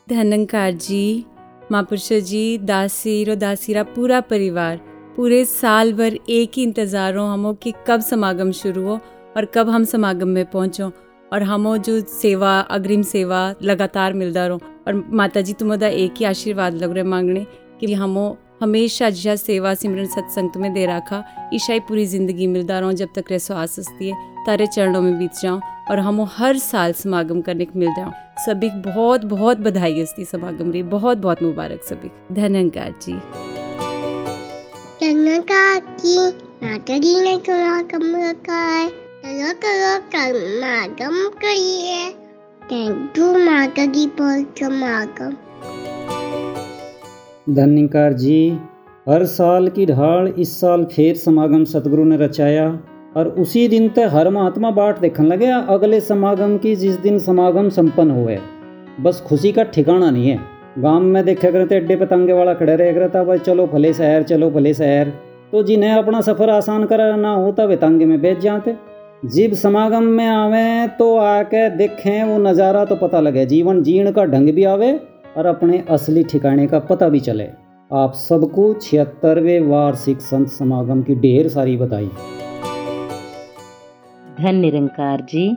धनंकार 0.09 0.71
जी 0.71 1.25
महापुरुष 1.71 2.07
जी 2.23 2.57
दासी 2.57 3.23
रो 3.23 3.35
दासीरा 3.35 3.83
पूरा 3.85 4.21
परिवार, 4.21 4.77
पूरे 5.15 5.43
साल 5.45 5.93
भर 5.93 6.17
एक 6.29 6.51
ही 6.55 6.63
इंतज़ार 6.63 7.15
हो 7.15 7.25
हमो 7.25 7.53
कि 7.53 7.73
कब 7.87 8.01
समागम 8.01 8.51
शुरू 8.51 8.87
हो 8.87 8.99
और 9.37 9.45
कब 9.45 9.69
हम 9.69 9.83
समागम 9.83 10.27
में 10.27 10.45
पहुँचो 10.45 10.91
और 11.33 11.43
हमो 11.43 11.77
जो 11.77 11.99
सेवा, 12.01 12.59
अग्रिम 12.59 13.01
सेवा 13.03 13.53
लगातार 13.63 14.13
मिलता 14.13 14.47
रहो। 14.47 14.59
और 14.87 15.03
माता 15.11 15.41
जी 15.41 15.53
तुम्हारा 15.53 15.87
एक 15.87 16.13
ही 16.19 16.25
आशीर्वाद 16.25 16.75
लग 16.75 16.93
रहे 16.93 17.03
मांगने 17.03 17.45
कि 17.79 17.93
हमो 17.93 18.37
हमेशा 18.61 19.09
जिया 19.09 19.35
सेवा, 19.35 19.73
सिमरन, 19.73 20.05
सत्संग 20.07 20.49
तुम्हें 20.49 20.73
दे 20.73 20.85
रखा 20.85 21.23
ईशाई 21.53 21.79
पूरी 21.79 22.05
ज़िंदगी 22.07 22.47
मिलता 22.47 22.79
रहो 22.79 22.91
जब 22.93 23.09
तक 23.15 23.31
रे 23.31 23.39
श्वास 23.39 23.79
हस्ती 23.79 24.09
है। 24.09 24.30
तारे 24.47 24.67
चरणों 24.67 25.01
में 25.01 25.19
बीत 25.19 25.31
जाऊँ 25.43 25.61
और 25.91 25.99
हम 25.99 26.21
हर 26.21 26.57
साल 26.57 26.93
समागम 26.93 27.41
करने 27.41 27.65
को 27.65 27.79
मिल 27.79 27.89
जाऊँ। 27.89 28.13
सभी 28.45 28.69
बहुत 28.69 29.25
बहुत 29.25 29.57
बधाई 29.57 30.01
हस्ती 30.01 30.25
समागम 30.25 30.71
रही 30.71 30.83
बहुत 30.83 31.17
बहुत 31.17 31.43
मुबारक 31.43 31.83
सभी 31.83 32.07
को। 32.07 32.35
धन्यकार 32.35 32.93
जी। 33.01 33.19
Kamagam. 44.57 45.35
धन्यकार 47.49 48.13
जी। 48.13 48.59
हर 49.09 49.25
साल 49.25 49.67
की 49.67 49.85
ढाल 49.85 50.27
इस 50.27 50.61
साल 50.61 50.83
फिर 50.85 51.15
समागम 51.15 51.63
सतगुरु 51.63 52.03
ने 52.03 52.17
रचाया। 52.17 52.79
और 53.15 53.27
उसी 53.39 53.67
दिन 53.67 53.87
ते 53.89 54.03
हर 54.07 54.29
महात्मा 54.29 54.69
बाट 54.71 54.99
देखने 54.99 55.27
लगे 55.27 55.47
अगले 55.69 55.99
समागम 56.01 56.57
की 56.57 56.75
जिस 56.75 56.95
दिन 56.99 57.17
समागम 57.19 57.69
संपन्न 57.71 58.11
हुए, 58.11 58.37
बस 59.01 59.21
खुशी 59.21 59.51
का 59.51 59.63
ठिकाना 59.65 60.09
नहीं 60.09 60.29
है। 60.29 60.39
गाँव 60.79 61.01
में 61.01 61.23
देखे 61.25 61.51
करते 61.51 61.75
अड्डे 61.75 61.95
पतंगे 61.95 62.33
वाला 62.33 62.53
खड़े 62.53 62.75
रह 62.75 62.93
करता 62.93 63.23
भाई 63.23 63.37
चलो 63.39 63.65
भले 63.67 63.93
शहर, 63.93 64.23
चलो 64.23 64.49
भले 64.49 64.73
शहर 64.73 65.11
तो 65.51 65.63
जिन्हें 65.63 65.91
अपना 65.91 66.21
सफ़र 66.21 66.49
आसान 66.49 66.85
कराना 66.85 67.33
होता 67.35 67.63
वे 67.65 67.75
तंगे 67.77 68.05
में 68.05 68.19
बेच 68.21 68.39
जाते 68.39 68.75
जीव 69.25 69.53
समागम 69.55 70.03
में 70.03 70.25
आवे 70.27 70.87
तो 70.99 71.15
आके 71.17 71.69
देखें, 71.71 72.23
वो 72.23 72.37
नज़ारा 72.39 72.85
तो 72.85 72.95
पता 72.97 73.19
लगे, 73.19 73.45
जीवन 73.45 73.81
जीण 73.83 74.11
का 74.11 74.25
ढंग 74.25 74.49
भी 74.49 74.63
आवे 74.65 74.93
और 75.37 75.45
अपने 75.47 75.83
असली 75.89 76.23
ठिकाने 76.23 76.67
का 76.67 76.79
पता 76.81 77.09
भी 77.09 77.19
चले। 77.21 77.47
आप 77.91 78.13
सबको 78.17 78.73
छिहत्तरवें 78.81 79.59
वार्षिक 79.61 80.21
संत 80.21 80.47
समागम 80.49 81.01
की 81.01 81.15
ढेर 81.17 81.47
सारी 81.49 81.77
बधाई। 81.77 82.09
ధన్ 84.41 84.61
నిరంకార్జీ. 84.61 85.53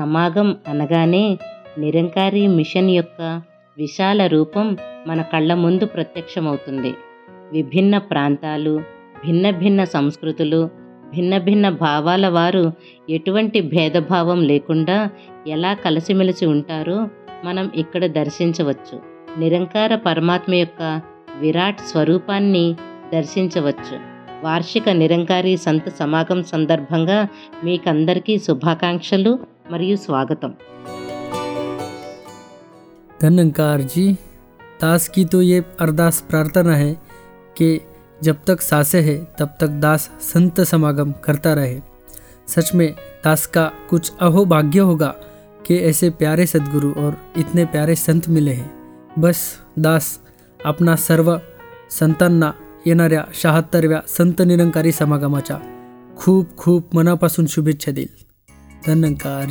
సమాగం 0.00 0.56
అనగానే 0.68 1.38
నిరంకారి 1.78 2.46
మిషన్ 2.46 2.90
యొక్క 2.90 3.42
విశాల 3.78 4.26
రూపం 4.26 4.76
మన 5.06 5.22
కళ్ళ 5.22 5.54
ముందు 5.54 5.86
ప్రత్యక్షమవుతుంది. 5.86 6.94
విభిన్న 7.52 7.98
ప్రాంతాలు 7.98 8.80
భిన్న 9.26 9.50
భిన్న 9.50 9.84
సంస్కృతులు 9.84 10.70
భిన్న 11.14 11.38
భిన్న 11.38 11.68
భావాల 11.68 12.28
వారు 12.28 12.72
ఎటువంటి 13.10 13.60
భేదభావం 13.60 14.42
లేకుండా 14.42 15.10
ఎలా 15.46 15.74
కలిసిమెలిసి 15.74 16.46
ఉంటారో 16.46 17.08
మనం 17.44 17.70
ఇక్కడ 17.74 18.06
దర్శించవచ్చు. 18.06 19.00
నిరంకార 19.38 19.94
పరమాత్మ 19.94 20.54
యొక్క 20.54 21.00
విరాట్ 21.38 21.80
స్వరూపాన్ని 21.80 22.76
దర్శించవచ్చు. 23.14 24.11
వార్షిక 24.43 24.89
నిరంకారి 25.01 25.53
సంత 25.57 25.89
సమాగం 25.99 26.39
సందర్భంగా 26.45 27.19
మీకందరికీ 27.65 28.35
శుభాకాంక్షలు 28.47 29.33
మరియు 29.73 29.97
స్వాగతం 30.05 30.51
धनंकार 33.19 33.81
जी 33.83 34.03
दास 34.79 35.07
की 35.09 35.23
तो 35.25 35.41
ये 35.43 35.59
अरदास 35.79 36.19
प्रार्थना 36.21 36.75
है 36.75 36.91
कि 37.55 37.69
जब 38.23 38.37
तक 38.47 38.61
सांसें 38.61 39.01
है 39.01 39.15
तब 39.39 39.55
तक 39.61 39.67
दास 39.79 40.09
संत 40.23 40.61
समागम 40.63 41.11
करता 41.23 41.53
रहे 41.53 41.79
सच 42.47 42.73
में 42.75 42.89
दास 43.23 43.45
का 43.47 43.65
कुछ 43.89 44.11
अहोभाग्य 44.21 44.79
होगा 44.81 45.09
कि 45.67 45.77
ऐसे 45.81 46.09
प्यारे 46.15 46.45
सदगुरु 46.45 46.91
और 46.95 47.17
इतने 47.37 47.65
प्यारे 47.67 47.95
संत 47.97 48.29
मिले 48.29 48.53
हैं 48.53 48.69
बस 49.19 49.39
दास 49.79 50.05
अपना 50.59 50.95
सर्व 51.01 51.29
संतांना 51.91 52.53
येणाऱ्या 52.86 53.24
शहात्तरव्या 53.34 54.00
संत 54.08 54.42
निरंकारी 54.46 54.92
समागमाच्या 54.92 55.56
खूप 56.16 56.56
खूप 56.56 56.96
मनापासून 56.96 57.46
शुभेच्छा 57.46 57.92
देईल. 57.92 58.08
धनंकार 58.86 59.44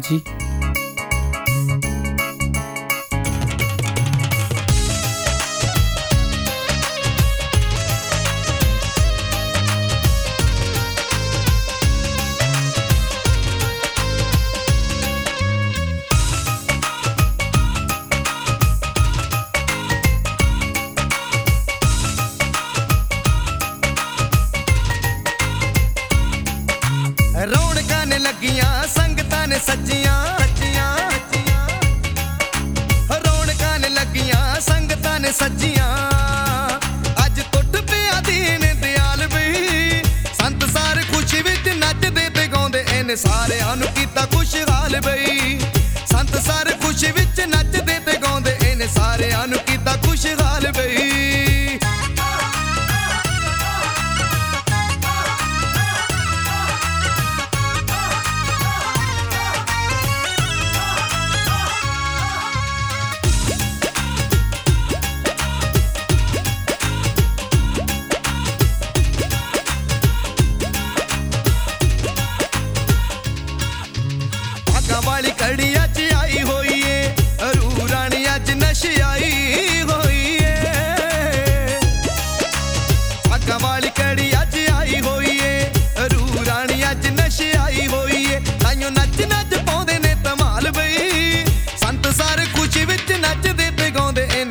ਗਾਉਂਦੇ 43.12 43.18
ਇਹਨੇ 43.18 43.30
ਸਾਰਿਆਂ 43.30 43.76
ਨੂੰ 43.76 43.88
ਕੀਤਾ 43.88 44.26
ਖੁਸ਼ਹਾਲ 44.26 45.00
ਬਈ। 45.02 45.60
ਸੰਤ 46.12 46.36
ਸਾਰੇ 46.46 46.74
ਖੁਸ਼ੀ 46.82 47.12
ਵਿੱਚ 47.12 47.42
ਨੱਚਦੇ 47.42 48.00
ਤੇ 48.06 48.18
ਗਾਉਂਦੇ, 48.24 48.56
ਇਹਨੇ 48.64 48.88
ਸਾਰਿਆਂ 48.88 49.48
ਨੂੰ 49.48 49.60
ਕੀਤਾ 49.68 49.96
ਖੁਸ਼ਹਾਲ 50.06 50.72
ਬਈ। 50.72 51.01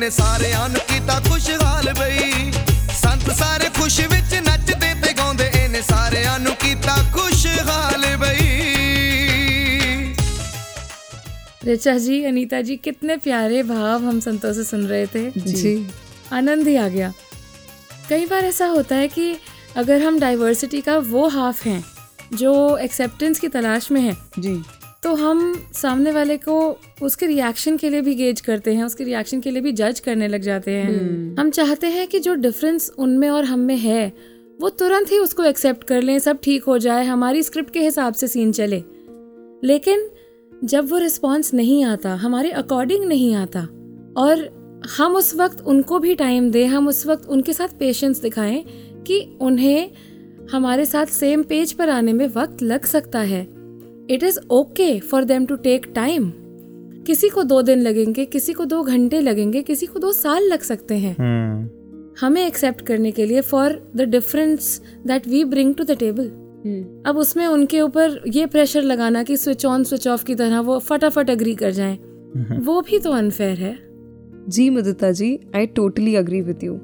ਇਹਨੇ 0.00 0.08
ਸਾਰਿਆਂ 0.10 0.68
ਨੂੰ 0.68 0.80
ਕੀਤਾ 0.88 1.18
ਖੁਸ਼ਹਾਲ 1.28 1.92
ਬਈ 1.98 2.50
ਸੰਤ 2.92 3.30
ਸਾਰੇ 3.32 3.68
ਖੁਸ਼ੀ 3.78 4.06
ਵਿੱਚ 4.06 4.34
ਨੱਚਦੇ 4.46 4.92
ਤੇ 5.02 5.12
ਗਾਉਂਦੇ 5.12 5.50
ਇਹਨੇ 5.54 5.80
ਸਾਰਿਆਂ 5.82 6.38
ਨੂੰ 6.40 6.54
ਕੀਤਾ 6.56 6.96
ਖੁਸ਼ਹਾਲ 7.14 8.16
ਬਈ 8.16 8.54
ऋचा 11.66 11.92
जी 11.98 12.16
अनीता 12.26 12.58
जी 12.62 12.74
कितने 12.80 13.14
प्यारे 13.22 13.62
भाव 13.68 14.04
हम 14.04 14.18
संतों 14.20 14.52
से 14.52 14.64
सुन 14.66 14.82
रहे 14.86 15.06
थे 15.08 15.22
जी। 15.46 15.72
आनंद 16.32 16.68
ही 16.68 16.74
आ 16.76 16.86
गया 16.88 17.08
कई 18.10 18.26
बार 18.26 18.44
ऐसा 18.46 18.66
होता 18.68 18.96
है 18.96 19.08
कि 19.10 19.26
अगर 19.76 20.02
हम 20.02 20.20
डाइवर्सिटी 20.20 20.80
का 20.82 20.96
वो 21.08 21.26
हाफ 21.30 21.64
हैं 21.64 21.82
जो 22.34 22.52
एक्सेप्टेंस 22.80 23.40
की 23.40 23.48
तलाश 23.50 23.90
में 23.90 24.00
है 24.02 24.16
जी 24.38 24.54
तो 25.03 25.13
हम 25.15 25.67
सामने 25.73 26.11
वाले 26.11 26.37
को 26.37 26.79
उसके 27.01 27.25
रिएक्शन 27.25 27.77
के 27.77 27.89
लिए 27.89 28.01
भी 28.01 28.15
गेज 28.15 28.41
करते 28.41 28.73
हैं 28.73 28.83
उसके 28.83 29.03
रिएक्शन 29.03 29.39
के 29.41 29.51
लिए 29.51 29.61
भी 29.61 29.71
जज 29.71 29.99
करने 29.99 30.27
लग 30.27 30.41
जाते 30.41 30.71
हैं। 30.71 30.99
हम्म। 30.99 31.39
हम 31.39 31.49
चाहते 31.49 31.87
हैं 31.87 32.07
कि 32.07 32.19
जो 32.19 32.33
डिफरेंस 32.33 32.91
उनमें 32.97 33.29
और 33.29 33.45
हम 33.45 33.59
में 33.59 33.77
है 33.77 34.13
वो 34.61 34.69
तुरंत 34.69 35.11
ही 35.11 35.19
उसको 35.19 35.43
एक्सेप्ट 35.43 35.83
कर 35.83 36.01
लें 36.01 36.19
सब 36.19 36.39
ठीक 36.43 36.63
हो 36.63 36.77
जाए 36.77 37.05
हमारी 37.05 37.43
स्क्रिप्ट 37.43 37.73
के 37.73 37.79
हिसाब 37.79 38.13
से 38.13 38.27
सीन 38.27 38.51
चले। 38.51 38.83
लेकिन 39.63 40.09
जब 40.63 40.89
वो 40.89 40.97
रिस्पॉन्स 40.97 41.53
नहीं 41.53 41.85
आता 41.85 42.15
हमारे 42.15 42.51
अकॉर्डिंग 42.51 43.05
नहीं 43.05 43.35
आता 43.35 43.61
और 44.17 44.49
हम 44.97 45.15
उस 45.15 45.35
वक्त 45.35 45.61
उनको 45.61 45.99
भी 45.99 46.15
टाइम 46.15 46.51
दें 46.51 46.67
हम 46.67 46.87
उस 46.87 47.05
वक्त 47.07 47.29
उनके 47.29 47.53
साथ 47.53 47.67
पेशेंस 47.79 48.21
दिखाएँ 48.21 48.63
कि 49.07 49.37
उन्हें 49.41 49.91
हमारे 50.51 50.85
साथ 50.85 51.05
सेम 51.05 51.43
पेज 51.43 51.73
पर 51.73 51.89
आने 51.89 52.13
में 52.13 52.27
वक्त 52.27 52.63
लग 52.63 52.85
सकता 52.85 53.19
है। 53.19 53.60
It 54.11 54.23
is 54.23 54.39
okay 54.51 54.99
for 54.99 55.23
them 55.23 55.45
to 55.45 55.55
take 55.55 55.85
time 55.95 56.31
किसी 57.07 57.29
को 57.29 57.43
दो 57.43 57.61
दिन 57.61 57.81
लगेंगे 57.81 58.25
किसी 58.25 58.53
को 58.53 58.65
दो 58.65 58.83
घंटे 58.83 59.21
लगेंगे 59.21 59.61
किसी 59.61 59.85
को 59.85 59.99
दो 59.99 60.11
साल 60.11 60.43
लग 60.43 60.59
सकते 60.59 60.95
हैं। 60.95 61.15
hmm. 61.15 62.21
हमें 62.21 62.47
एक्सेप्ट 62.47 62.81
करने 62.81 63.11
के 63.11 63.25
लिए 63.25 63.41
for 63.41 63.91
the 63.95 64.01
difference 64.01 64.81
that 65.07 65.27
we 65.27 65.43
bring 65.43 65.75
to 65.75 65.83
the 65.83 65.91
table 65.91 66.25
अब 67.05 67.17
उसमें 67.17 67.47
उनके 67.47 67.81
ऊपर 67.81 68.21
ये 68.27 68.45
प्रेशर 68.45 68.81
लगाना 68.81 69.23
कि 69.23 69.37
स्विच 69.37 69.65
ऑन 69.65 69.83
स्विच 69.83 70.07
ऑफ़ 70.07 70.25
की 70.25 70.35
तरह 70.35 70.59
वो 70.59 70.79
फटाफट 70.79 71.29
अग्री 71.29 71.55
कर 71.55 71.71
जाएँ। 71.71 71.97
वो 72.59 72.81
भी 72.81 72.99
तो 72.99 73.11
अनफेयर 73.11 73.57
है। 73.57 73.77
जी 74.49 74.69
Madhuta 74.69 75.11
ji 75.11 75.39
I 75.55 75.65
totally 75.65 76.15
agree 76.15 76.41
with 76.41 76.63
you 76.63 76.79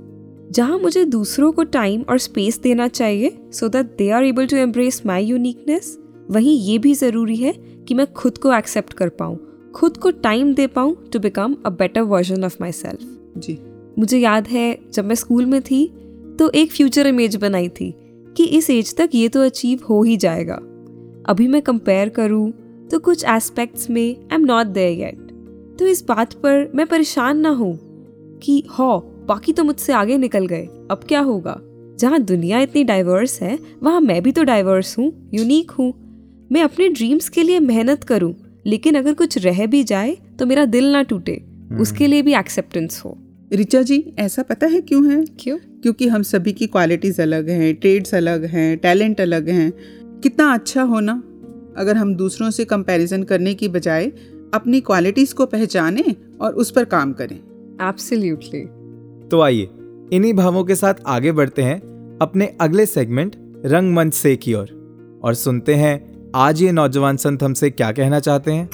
जहाँ 0.51 0.79
मुझे 0.79 1.05
दूसरों 1.05 1.51
को 1.51 1.63
टाइम 1.63 2.01
और 2.01 2.17
स्पेस 2.17 2.59
देना 2.59 2.87
चाहिए 2.87 3.37
so 3.51 3.67
that 3.67 3.85
they 3.97 4.09
are 4.09 4.23
able 4.23 4.47
to 4.47 4.57
embrace 4.57 5.01
my 5.05 5.25
uniqueness 5.25 5.97
वहीं 6.31 6.57
ये 6.59 6.77
भी 6.77 6.93
ज़रूरी 6.93 7.35
है 7.35 7.53
कि 7.87 7.93
मैं 7.93 8.11
खुद 8.13 8.37
को 8.37 8.53
एक्सेप्ट 8.53 8.93
कर 8.93 9.09
पाऊँ 9.09 9.37
खुद 9.75 9.97
को 9.97 10.11
टाइम 10.11 10.53
दे 10.53 10.67
पाऊँ 10.67 10.95
to 11.13 11.19
become 11.19 11.55
a 11.65 11.69
better 11.69 12.01
version 12.01 12.43
of 12.43 12.57
myself 12.71 13.39
जी। 13.39 13.57
मुझे 13.99 14.17
याद 14.17 14.47
है 14.47 14.77
जब 14.93 15.05
मैं 15.05 15.15
स्कूल 15.15 15.45
में 15.45 15.61
थी 15.61 15.85
तो 16.39 16.49
एक 16.49 16.71
फ्यूचर 16.71 17.07
इमेज 17.07 17.35
बनाई 17.35 17.69
थी 17.69 17.93
कि 18.35 18.45
इस 18.57 18.69
एज 18.69 18.95
तक 18.95 19.09
ये 19.15 19.29
तो 19.29 19.41
अचीव 19.41 19.79
हो 19.89 20.01
ही 20.03 20.17
जाएगा। 20.17 20.55
अभी 21.25 21.47
मैं 21.47 21.61
कंपेयर 21.61 22.09
करूँ 22.09 22.51
तो 22.91 22.99
कुछ 22.99 23.23
एस्पेक्ट्स 23.25 23.89
में 23.89 24.01
I 24.01 24.35
am 24.35 24.45
not 24.45 24.67
there 24.67 24.99
yet 24.99 25.77
तो 25.79 25.87
इस 25.87 26.03
बात 26.05 26.33
पर 26.33 26.71
मैं 26.75 26.85
परेशान 26.87 27.37
ना 27.37 27.49
हूँ 27.49 27.77
कि 28.43 28.63
हो 28.79 28.97
बाकी 29.27 29.53
तो 29.53 29.63
मुझसे 29.63 29.93
आगे 29.93 30.17
निकल 30.17 30.45
गए 30.47 30.65
अब 30.91 30.99
क्या 31.07 31.19
होगा? 31.19 31.59
जहाँ 31.99 32.19
दुनिया 32.19 32.59
इतनी 32.59 32.83
डाइवर्स 32.83 33.41
है 33.41 33.57
वहाँ 33.83 34.01
मैं 34.01 34.21
भी 34.23 34.31
तो 34.31 34.43
डाइवर्स 34.43 34.97
हूँ 34.97 35.11
यूनिक 35.33 35.71
हूँ। 35.71 35.93
मैं 36.51 36.61
अपने 36.61 36.89
ड्रीम्स 36.89 37.29
के 37.29 37.43
लिए 37.43 37.59
मेहनत 37.59 38.03
करूँ 38.03 38.35
लेकिन 38.65 38.95
अगर 38.95 39.13
कुछ 39.13 39.37
रह 39.37 39.65
भी 39.65 39.83
जाए 39.83 40.17
तो 40.39 40.45
मेरा 40.45 40.65
दिल 40.65 40.91
ना 40.91 41.03
टूटे। 41.03 41.43
उसके 41.79 42.07
लिए 42.07 42.21
भी 42.21 42.35
एक्सेप्टेंस 42.35 43.01
हो। 43.05 43.17
रिचा 43.53 43.81
जी 43.81 44.13
ऐसा 44.19 44.43
पता 44.43 44.67
है 44.67 44.81
क्यों 44.81 45.13
है? 45.13 45.25
क्यों? 45.39 45.57
क्योंकि 45.57 46.07
हम 46.07 46.23
सभी 46.23 46.51
की 46.51 46.67
क्वालिटीज़ 46.67 47.21
अलग 47.21 47.49
हैं 47.49 47.75
ट्रेड्स 47.75 48.15
अलग 48.15 48.45
हैं 48.45 48.77
टैलेंट 48.77 49.21
अलग 49.21 49.49
हैं। 49.49 49.73
कितना 50.19 50.53
अच्छा 50.53 50.83
होना 50.83 51.23
अगर 51.77 51.97
हम 51.97 52.15
दूसरों 52.15 52.51
से 52.51 52.65
कंपैरिजन 52.65 53.23
करने 53.23 53.53
की 53.53 53.67
बजाय 53.67 54.05
अपनी 54.53 54.81
क्वालिटीज़ 54.81 55.33
को 55.33 55.45
पहचानें 55.45 56.15
और 56.41 56.53
उस 56.53 56.71
पर 56.71 56.83
काम 56.85 57.13
करें। 57.13 57.35
एब्सोल्युटली 57.89 58.61
तो 59.27 59.41
आइए 59.41 59.67
इन्हीं 60.13 60.33
भावों 60.33 60.63
के 60.63 60.75
साथ 60.75 60.93
आगे 61.07 61.31
बढ़ते 61.31 61.61
हैं। 61.61 61.79
अपने 62.21 62.55
अगले 62.61 62.85
सेगमेंट 62.85 63.35
रंगमंच 63.65 64.13
से 64.13 64.35
की 64.35 64.53
ओर। 64.53 64.59
और, 64.59 65.19
और 65.23 65.33
सुनते 65.33 65.73
हैं 65.75 66.16
आज 66.35 66.61
ये 66.61 66.71
नौजवान 66.71 67.17
संत 67.17 67.43
हमसे 67.43 67.69
क्या 67.69 67.91
कहना 67.91 68.19
चाहते 68.19 68.51
हैं? 68.51 68.69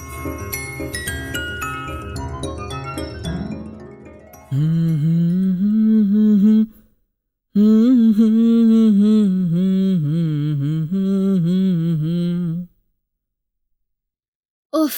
उफ 14.73 14.95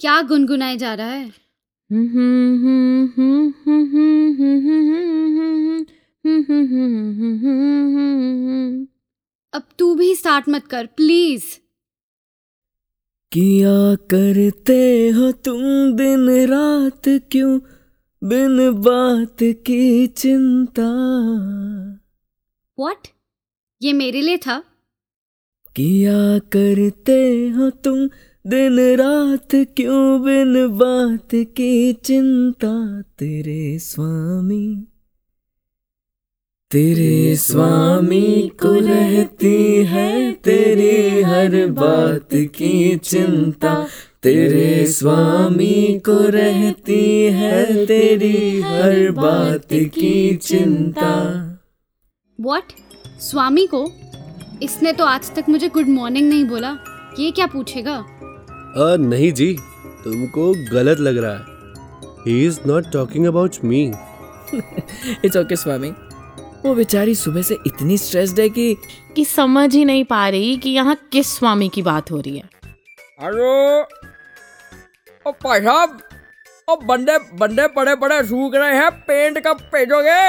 क्या 0.00 0.22
गुनगुनाया 0.22 0.76
जा 0.76 0.94
रहा 0.94 1.06
है? 1.06 1.32
अब 9.56 9.62
तू 9.78 9.94
भी 9.94 10.14
स्टार्ट 10.14 10.48
मत 10.48 10.66
कर 10.66 10.86
प्लीज़। 10.86 11.44
किया 13.32 13.94
करते 13.94 15.08
हो 15.08 15.32
तुम 15.32 15.92
दिन 15.92 16.46
रात 16.46 17.02
क्यों 17.08 17.60
बिन 18.24 18.70
बात 18.70 19.36
की 19.42 20.06
चिंता? 20.06 20.90
वॉट 22.78 23.08
ये 23.82 23.92
मेरे 23.92 24.20
लिए 24.20 24.36
था? 24.36 24.64
किया 25.76 26.38
करते 26.38 27.48
हो 27.48 27.70
तुम 27.70 28.06
दिन 28.46 28.96
रात 28.96 29.48
क्यों 29.54 30.22
बिन 30.22 30.68
बात 30.68 31.28
की 31.34 31.92
चिंता? 31.92 33.02
तेरे 33.02 33.78
स्वामी 33.78 34.86
तेरे 36.70 37.36
स्वामी 37.36 38.50
को 38.60 38.72
रहती 38.72 39.84
है 39.84 40.32
तेरी 40.32 41.22
हर 41.22 41.66
बात 41.66 42.28
की 42.32 42.96
चिंता। 42.96 43.74
तेरे 44.22 44.86
स्वामी 44.86 46.00
को 46.06 46.16
रहती 46.28 47.26
है 47.32 47.86
तेरी 47.86 48.60
हर 48.60 49.10
बात 49.10 49.72
की 49.72 50.36
चिंता। 50.36 51.12
व्हाट 52.40 52.72
स्वामी 53.20 53.66
को? 53.66 53.84
इसने 54.62 54.92
तो 54.92 55.04
आज 55.04 55.34
तक 55.34 55.48
मुझे 55.48 55.68
गुड 55.68 55.88
मॉर्निंग 55.88 56.28
नहीं 56.28 56.44
बोला। 56.44 56.76
ये 57.18 57.30
क्या 57.30 57.46
पूछेगा? 57.46 57.94
आ, 57.94 58.96
नहीं 58.96 59.32
जी 59.32 59.52
तुमको 60.04 60.52
गलत 60.72 61.00
लग 61.00 61.18
रहा 61.18 61.32
है। 61.32 61.44
He 62.26 62.44
is 62.46 62.58
not 62.66 62.90
talking 62.92 63.26
about 63.26 63.56
me 63.64 63.84
it's 65.24 65.36
okay 65.36 65.56
Swami. 65.56 65.92
वो 66.64 66.74
बेचारी 66.74 67.14
सुबह 67.14 67.42
से 67.42 67.56
इतनी 67.66 67.96
स्ट्रेस्ड 67.98 68.40
है 68.40 68.48
कि 68.48 68.76
कि 69.16 69.24
समझ 69.24 69.74
ही 69.74 69.84
नहीं 69.84 70.04
पा 70.04 70.28
रही 70.28 70.56
कि 70.56 70.70
यहाँ 70.70 70.96
किस 71.12 71.36
स्वामी 71.36 71.68
की 71.68 71.82
बात 71.82 72.10
हो 72.10 72.20
रही 72.20 72.36
है। 72.36 72.48
अरे 73.20 73.80
ओ 75.26 75.32
भाई 75.44 75.60
साहब 75.60 75.98
ओ 76.68 76.76
बंदे 76.78 77.18
बंदे 77.38 77.66
बड़े 77.76 77.94
बड़े 77.96 78.22
सूख 78.26 78.54
रहे 78.54 78.76
हैं 78.76 78.90
पेंट 79.00 79.38
कब 79.46 79.60
भेजोगे? 79.74 80.20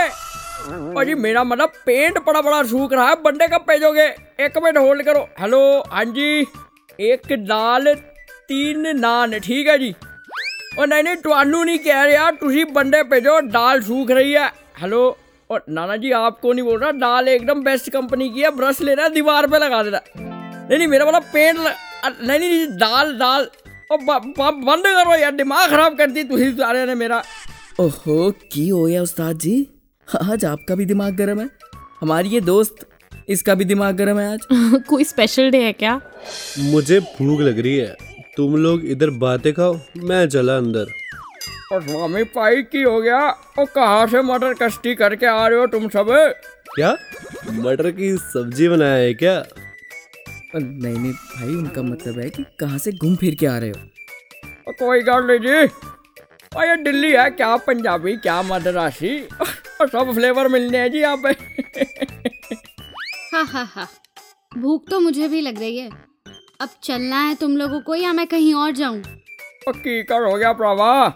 भाजी 0.93 1.15
मेरा 1.15 1.43
मतलब 1.43 1.73
पेंट 1.85 2.17
बड़ा 2.25 2.41
बड़ा 2.41 2.61
सूख 2.63 2.93
रहा 2.93 3.07
है 3.09 3.15
बंदे 3.23 3.47
कब 3.47 3.65
भेजोगे? 3.69 4.07
एक 4.39 4.57
मिनट 4.63 4.77
होल्ड 4.77 5.03
करो। 5.05 5.27
हेलो 5.39 5.61
हाँ 5.91 6.05
जी 6.07 6.47
एक 7.01 7.31
दाल 7.47 7.93
तीन 7.93 8.87
नान 8.99 9.37
ठीक 9.39 9.67
है 9.67 9.77
जी। 9.77 9.93
और 10.79 10.87
नहीं 10.87 11.03
नहीं 11.03 11.15
तुहानू 11.17 11.63
नहीं 11.63 11.77
कह 11.79 12.03
रहा 12.03 12.31
तुम 12.31 12.73
बंदे 12.73 13.03
भेजो 13.11 13.39
दाल 13.49 13.81
सूख 13.83 14.11
रही 14.11 14.31
है। 14.33 14.47
हेलो 14.81 15.17
और 15.49 15.63
नाना 15.69 15.95
जी 15.95 16.11
आपको 16.11 16.53
नहीं 16.53 16.65
बोल 16.65 16.79
रहा 16.79 16.91
दाल 16.91 17.27
एकदम 17.27 17.63
बेस्ट 17.63 17.89
कंपनी 17.89 18.29
की 18.29 18.41
है 18.41 18.51
ब्रश 18.51 18.81
लेना 18.81 19.03
है 19.03 19.09
दीवार 19.09 19.47
पे 19.47 19.57
लगा 19.57 19.83
देना 19.83 20.01
नहीं 20.19 20.77
नहीं 20.77 20.87
मेरा 20.87 21.05
वाला 21.05 21.19
पेंट 21.19 21.59
ल... 21.59 21.73
नहीं 22.27 22.39
नहीं 22.39 22.67
दाल 22.67 23.13
दाल। 23.13 23.47
और 23.91 23.97
बंद 24.51 24.83
करो 24.87 25.15
यार 25.15 25.31
दिमाग 25.31 25.69
खराब 25.69 25.97
कर 25.97 26.11
दी 26.11 26.23
तुम 26.23 26.51
सारे 26.51 26.85
ने 26.85 26.95
मेरा। 26.95 27.23
ओहो 27.79 28.31
की 28.31 28.69
हो 28.69 28.85
गया 28.85 29.01
उस्ताद 29.01 29.37
जी? 29.37 29.67
आज 30.31 30.45
आपका 30.45 30.75
भी 30.75 30.85
दिमाग 30.85 31.15
गर्म 31.15 31.41
है? 31.41 31.49
हमारी 32.01 32.29
ये 32.29 32.41
दोस्त 32.41 32.75
इसका 33.29 33.55
भी 33.55 33.65
दिमाग 33.65 33.95
गर्म 33.95 34.19
है 34.19 34.33
आज? 34.33 34.39
कोई 34.87 35.03
स्पेशल 35.03 35.51
डे 35.51 35.63
है 35.63 35.73
क्या? 35.73 36.01
मुझे 36.59 36.99
भूख 36.99 37.41
लग 37.41 37.59
रही 37.59 37.77
है। 37.77 37.95
तुम 38.37 38.55
लोग 38.55 38.85
इधर 38.85 39.09
बातें 39.09 39.53
खाओ 39.53 39.79
मैं 39.97 40.29
चला 40.29 40.57
अंदर। 40.57 40.87
और 41.73 41.81
स्वामी 41.83 42.23
पाई 42.23 42.61
की 42.63 42.81
हो 42.81 43.01
गया। 43.01 43.19
और 43.59 43.65
कहाँ 43.65 44.07
से 44.07 44.21
मटर 44.21 44.53
कश्ती 44.53 44.95
करके 44.95 45.25
आ 45.25 45.47
रहे 45.47 45.59
हो 45.59 45.67
तुम 45.67 45.87
सब? 45.89 46.33
क्या? 46.75 46.97
मटर 47.51 47.91
की 47.91 48.17
सब्ज़ी 48.17 48.67
बनाया 48.69 48.93
है 48.93 49.13
क्या? 49.13 49.45
नहीं 50.55 50.93
नहीं 50.93 51.11
भाई 51.11 51.47
उनका 51.47 51.81
मतलब 51.81 52.19
है 52.19 52.29
कि 52.29 52.43
कहाँ 52.59 52.77
से 52.77 52.91
घूम 52.91 53.15
फिर 53.15 53.35
के 53.35 53.45
आ 53.45 53.57
रहे 53.57 53.69
हो? 53.69 54.73
कोई 54.79 55.01
गल 55.01 55.27
नहीं 55.27 55.39
जी। 55.39 55.67
और 56.57 56.65
ये 56.65 56.75
दिल्ली 56.75 57.11
है 57.11 57.29
क्या 57.29 57.55
पंजाबी 57.57 58.15
क्या 58.17 58.41
मदरासी? 58.41 59.27
और 59.81 59.87
सब 59.87 60.11
फ्लेवर 60.15 60.47
मिलने 60.47 60.77
हैं 60.77 60.91
जी 60.91 60.99
यहाँ 60.99 61.17
पे। 61.17 61.29
हाँ 63.35 63.45
हाँ 63.45 63.65
हाँ। 63.65 63.87
भूख 64.57 64.89
तो 64.89 64.99
मुझे 64.99 65.27
भी 65.27 65.41
लग 65.41 65.59
रही 65.59 65.77
है। 65.77 65.89
अब 66.61 66.69
चलना 66.83 67.21
है 67.21 67.35
तुम 67.35 67.57
लोगों 67.57 67.81
को 67.81 67.95
या 67.95 68.13
मैं 68.13 68.27
कहीं 68.27 68.53
और 68.53 68.71
जाऊँ? 68.71 69.01
की 69.69 70.03
कर 70.03 70.31
हो 70.31 70.37
गया 70.37 70.53
प्रभा 70.53 71.07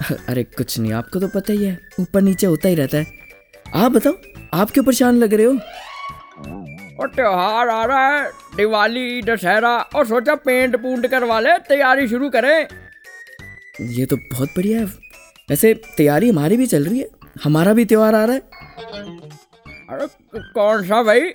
अरे 0.28 0.42
कुछ 0.56 0.78
नहीं 0.78 0.92
आपको 0.92 1.20
तो 1.20 1.28
पता 1.28 1.52
ही 1.52 1.64
है 1.64 1.78
ऊपर 2.00 2.20
नीचे 2.22 2.46
होता 2.46 2.68
ही 2.68 2.74
रहता 2.74 2.98
है। 2.98 3.06
आप 3.74 3.92
बताओ 3.92 4.12
आप 4.54 4.70
क्यों 4.70 4.84
परेशान 4.84 5.16
लग 5.16 5.34
रहे 5.34 5.46
हो? 5.46 5.52
और 7.00 7.08
त्योहार 7.08 7.68
आ 7.68 7.84
रहा 7.84 8.06
है 8.08 8.30
दिवाली 8.56 9.22
दशहरा 9.22 9.76
और 9.96 10.06
सोचा 10.06 10.34
पेंट 10.34 10.76
पूंट 10.76 11.06
करवा 11.06 11.40
ले 11.40 11.58
तैयारी 11.58 12.08
शुरू 12.08 12.30
करें। 12.30 12.66
ये 13.80 14.06
तो 14.06 14.16
बहुत 14.16 14.48
बढ़िया 14.56 14.78
है। 14.80 14.86
वैसे 15.50 15.74
तैयारी 15.96 16.28
हमारी 16.28 16.56
भी 16.56 16.66
चल 16.66 16.84
रही 16.84 16.98
है 16.98 17.08
हमारा 17.44 17.72
भी 17.72 17.84
त्योहार 17.84 18.14
आ 18.14 18.24
रहा 18.24 18.34
है। 18.34 18.40
अरे 19.90 20.06
कौन 20.54 20.82
सा 20.88 21.02
भाई? 21.02 21.30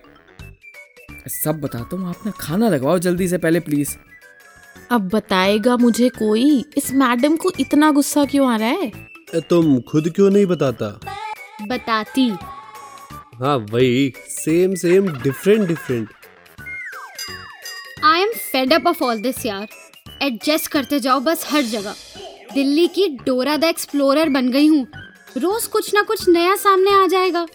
सब 1.27 1.59
बताता 1.61 1.95
हूँ 1.95 2.09
आप 2.09 2.25
ना 2.25 2.31
खाना 2.39 2.69
लगवाओ 2.69 2.99
जल्दी 2.99 3.27
से 3.27 3.37
पहले 3.37 3.59
प्लीज़ 3.59 3.95
अब 4.93 5.07
बताएगा 5.09 5.75
मुझे 5.77 6.09
कोई 6.09 6.63
इस 6.77 6.91
मैडम 6.93 7.35
को 7.35 7.51
इतना 7.59 7.91
गुस्सा 7.91 8.25
क्यों 8.25 8.51
आ 8.51 8.55
रहा 8.55 8.69
है? 8.69 8.91
तुम 9.49 9.79
खुद 9.81 10.09
क्यों 10.09 10.29
नहीं 10.29 10.45
बताता? 10.45 10.87
बताती। 11.61 12.27
हाँ 13.35 13.55
वही 13.71 14.13
same 14.29 14.75
same 14.75 15.07
different 15.13 15.67
different 15.67 16.09
I 18.03 18.21
am 18.21 18.31
fed 18.51 18.73
up 18.73 18.87
of 18.87 19.03
all 19.03 19.21
this 19.21 19.45
यार। 19.45 19.67
एडजस्ट 20.21 20.71
करते 20.71 20.99
जाओ 20.99 21.19
बस 21.19 21.45
हर 21.51 21.61
जगह। 21.63 21.95
दिल्ली 22.53 22.87
की 22.87 23.07
डोरा 23.25 23.57
द 23.57 23.63
एक्सप्लोरर 23.63 24.29
बन 24.29 24.49
गई 24.49 24.67
हूँ। 24.67 24.85
रोज 25.37 25.65
कुछ 25.67 25.93
ना 25.93 26.01
कुछ 26.01 26.27
नया 26.29 26.55
सामने 26.55 26.91
आ 27.03 27.05
जाएगा। 27.07 27.47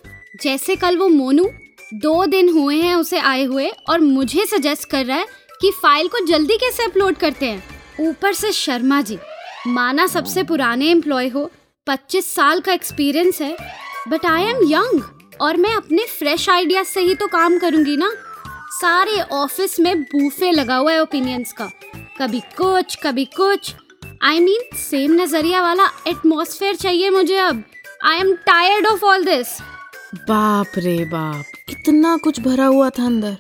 जैसे 0.43 0.77
कल 0.77 0.97
वो 0.97 1.09
मोनू 1.09 1.49
दो 1.95 2.25
दिन 2.27 2.49
हुए 2.49 2.77
हैं 2.77 2.95
उसे 2.95 3.19
आए 3.19 3.45
हुए 3.45 3.69
और 3.89 4.01
मुझे 4.01 4.47
सजेस्ट 4.47 4.91
कर 4.91 5.05
रहा 5.07 5.17
है 5.17 5.27
कि 5.61 5.71
फ़ाइल 5.73 6.09
को 6.09 6.25
जल्दी 6.27 6.57
कैसे 6.57 6.85
अपलोड 6.85 7.17
करते 7.17 7.47
हैं? 7.47 7.63
ऊपर 8.01 8.33
से 8.33 8.53
शर्मा 8.53 9.01
जी, 9.03 9.19
माना 9.67 10.07
सबसे 10.07 10.43
पुराने 10.43 10.91
एम्प्लॉय 10.91 11.29
हो 11.29 11.51
25 11.87 12.35
साल 12.35 12.61
का 12.61 12.73
एक्सपीरियंस 12.73 13.41
है 13.43 13.57
बट 14.09 14.27
आई 14.27 14.43
एम 14.43 14.63
यंग 14.65 15.03
और 15.41 15.57
मैं 15.57 15.75
अपने 15.77 16.05
फ्रेश 16.09 16.49
आइडिया 16.51 16.83
से 16.83 17.01
ही 17.01 17.15
तो 17.15 17.27
काम 17.27 17.59
करूँगी 17.59 17.97
ना? 17.97 18.11
सारे 18.73 19.21
ऑफ़िस 19.33 19.79
में 19.81 20.03
बूफे 20.03 20.51
लगा 20.51 20.77
हुआ 20.77 20.93
है 20.93 21.03
ओपिनियंस 21.03 21.53
का। 21.53 21.71
कभी 22.19 22.41
कुछ 22.57 22.99
कभी 23.03 23.25
कुछ। 23.37 23.75
आई 24.23 24.41
मीन 24.41 24.77
सेम 24.79 25.21
नज़रिया 25.21 25.63
वाला 25.63 25.91
एटमॉस्फेयर 26.09 26.77
चाहिए 26.77 27.11
मुझे 27.11 27.37
अब। 27.37 27.63
I 28.05 28.19
am 28.19 28.33
tired 28.47 28.87
of 28.87 29.05
all 29.05 29.25
this 29.25 29.59
बाप 30.29 30.79
रे 30.79 30.99
बाप 31.05 31.71
इतना 31.71 32.17
कुछ 32.17 32.41
भरा 32.41 32.67
हुआ 32.67 32.91
था 32.91 33.07
अंदर। 33.07 33.37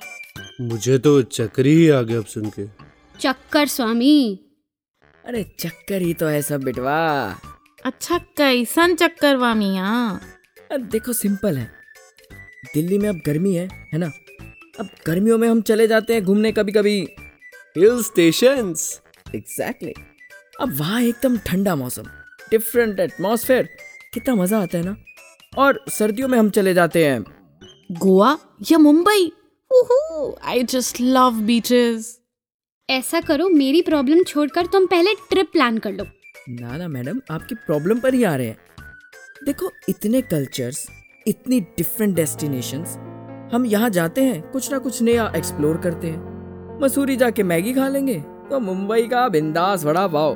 मुझे 0.58 0.98
तो 0.98 1.20
चक्कर 1.22 1.66
ही 1.66 1.88
आ 1.88 2.00
गया 2.02 2.18
अब 2.18 2.24
सुन 2.26 2.50
के। 2.50 2.66
चक्कर 3.20 3.66
स्वामी। 3.66 4.38
अरे 5.24 5.42
चक्कर 5.60 6.02
ही 6.02 6.14
तो 6.14 6.26
है 6.26 6.40
सब 6.42 6.62
बिटवा। 6.64 6.98
अच्छा 7.84 8.18
कैसन 8.36 8.94
चक्कर 8.94 9.36
वा 9.36 9.54
मियाँ 9.54 10.20
देखो 10.72 11.12
सिंपल 11.12 11.56
है। 11.58 11.70
दिल्ली 12.74 12.98
में 12.98 13.08
अब 13.08 13.20
गर्मी 13.26 13.54
है 13.54 13.68
है 13.92 13.98
ना? 13.98 14.10
अब 14.80 14.88
गर्मियों 15.06 15.38
में 15.38 15.48
हम 15.48 15.60
चले 15.62 15.86
जाते 15.88 16.14
हैं 16.14 16.24
घूमने 16.24 16.52
कभी 16.52 16.72
कभी 16.72 16.98
हिल 17.76 18.02
स्टेशंस 18.02 19.00
एग्जैक्टली 19.34 19.94
अब 20.60 20.76
वहाँ 20.78 21.02
एकदम 21.02 21.38
ठंडा 21.46 21.76
मौसम 21.76 22.06
डिफरेंट 22.50 23.00
एटमॉस्फेयर 23.00 23.68
कितना 24.14 24.34
मज़ा 24.34 24.62
आता 24.62 24.78
है 24.78 24.84
ना? 24.84 24.96
और 25.58 25.84
सर्दियों 25.88 26.28
में 26.28 26.38
हम 26.38 26.50
चले 26.50 26.74
जाते 26.74 27.06
हैं। 27.06 27.24
गोवा 27.92 28.38
या 28.72 28.78
Mumbai? 28.78 29.32
I 29.70 30.62
just 30.62 31.00
love 31.00 31.40
beaches 31.46 32.18
ऐसा 32.88 33.20
करो 33.20 33.48
मेरी 33.48 33.82
प्रॉब्लम 33.82 34.22
छोड़कर 34.22 34.66
तुम 34.66 34.86
पहले 34.86 35.14
ट्रिप 35.30 35.50
प्लान 35.52 35.78
कर 35.78 35.92
लो। 35.92 36.04
ना 36.50 36.76
ना 36.76 36.88
मैडम 36.88 37.20
आपकी 37.30 37.54
प्रॉब्लम 37.56 38.00
पर 38.00 38.14
ही 38.14 38.24
आ 38.24 38.34
रहे 38.36 38.46
हैं। 38.46 38.56
देखो 39.46 39.70
इतने 39.88 40.20
कल्चर्स 40.22 40.86
इतनी 41.26 41.60
डिफरेंट 41.60 42.14
डेस्टिनेशंस 42.16 42.96
हम 43.52 43.66
यहाँ 43.66 43.90
जाते 43.90 44.24
हैं 44.24 44.40
कुछ 44.52 44.70
ना 44.72 44.78
कुछ 44.78 45.02
नया 45.02 45.32
एक्सप्लोर 45.36 45.76
करते 45.76 46.10
हैं। 46.10 46.80
मसूरी 46.82 47.16
जाके 47.16 47.42
मैगी 47.42 47.74
खा 47.74 47.88
लेंगे 47.88 48.18
तो 48.50 48.60
मुंबई 48.60 49.06
का 49.08 49.28
बिंदास 49.28 49.84
वड़ा 49.84 50.06
पाव। 50.08 50.34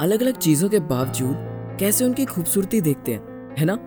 अलग 0.00 0.22
अलग 0.22 0.38
चीज़ों 0.38 0.68
के 0.68 0.78
बावजूद 0.86 1.76
कैसे 1.80 2.04
उनकी 2.04 2.24
खूबसूरती 2.24 2.80
देखते 2.80 3.12
हैं 3.12 3.56
है 3.58 3.64
ना? 3.64 3.78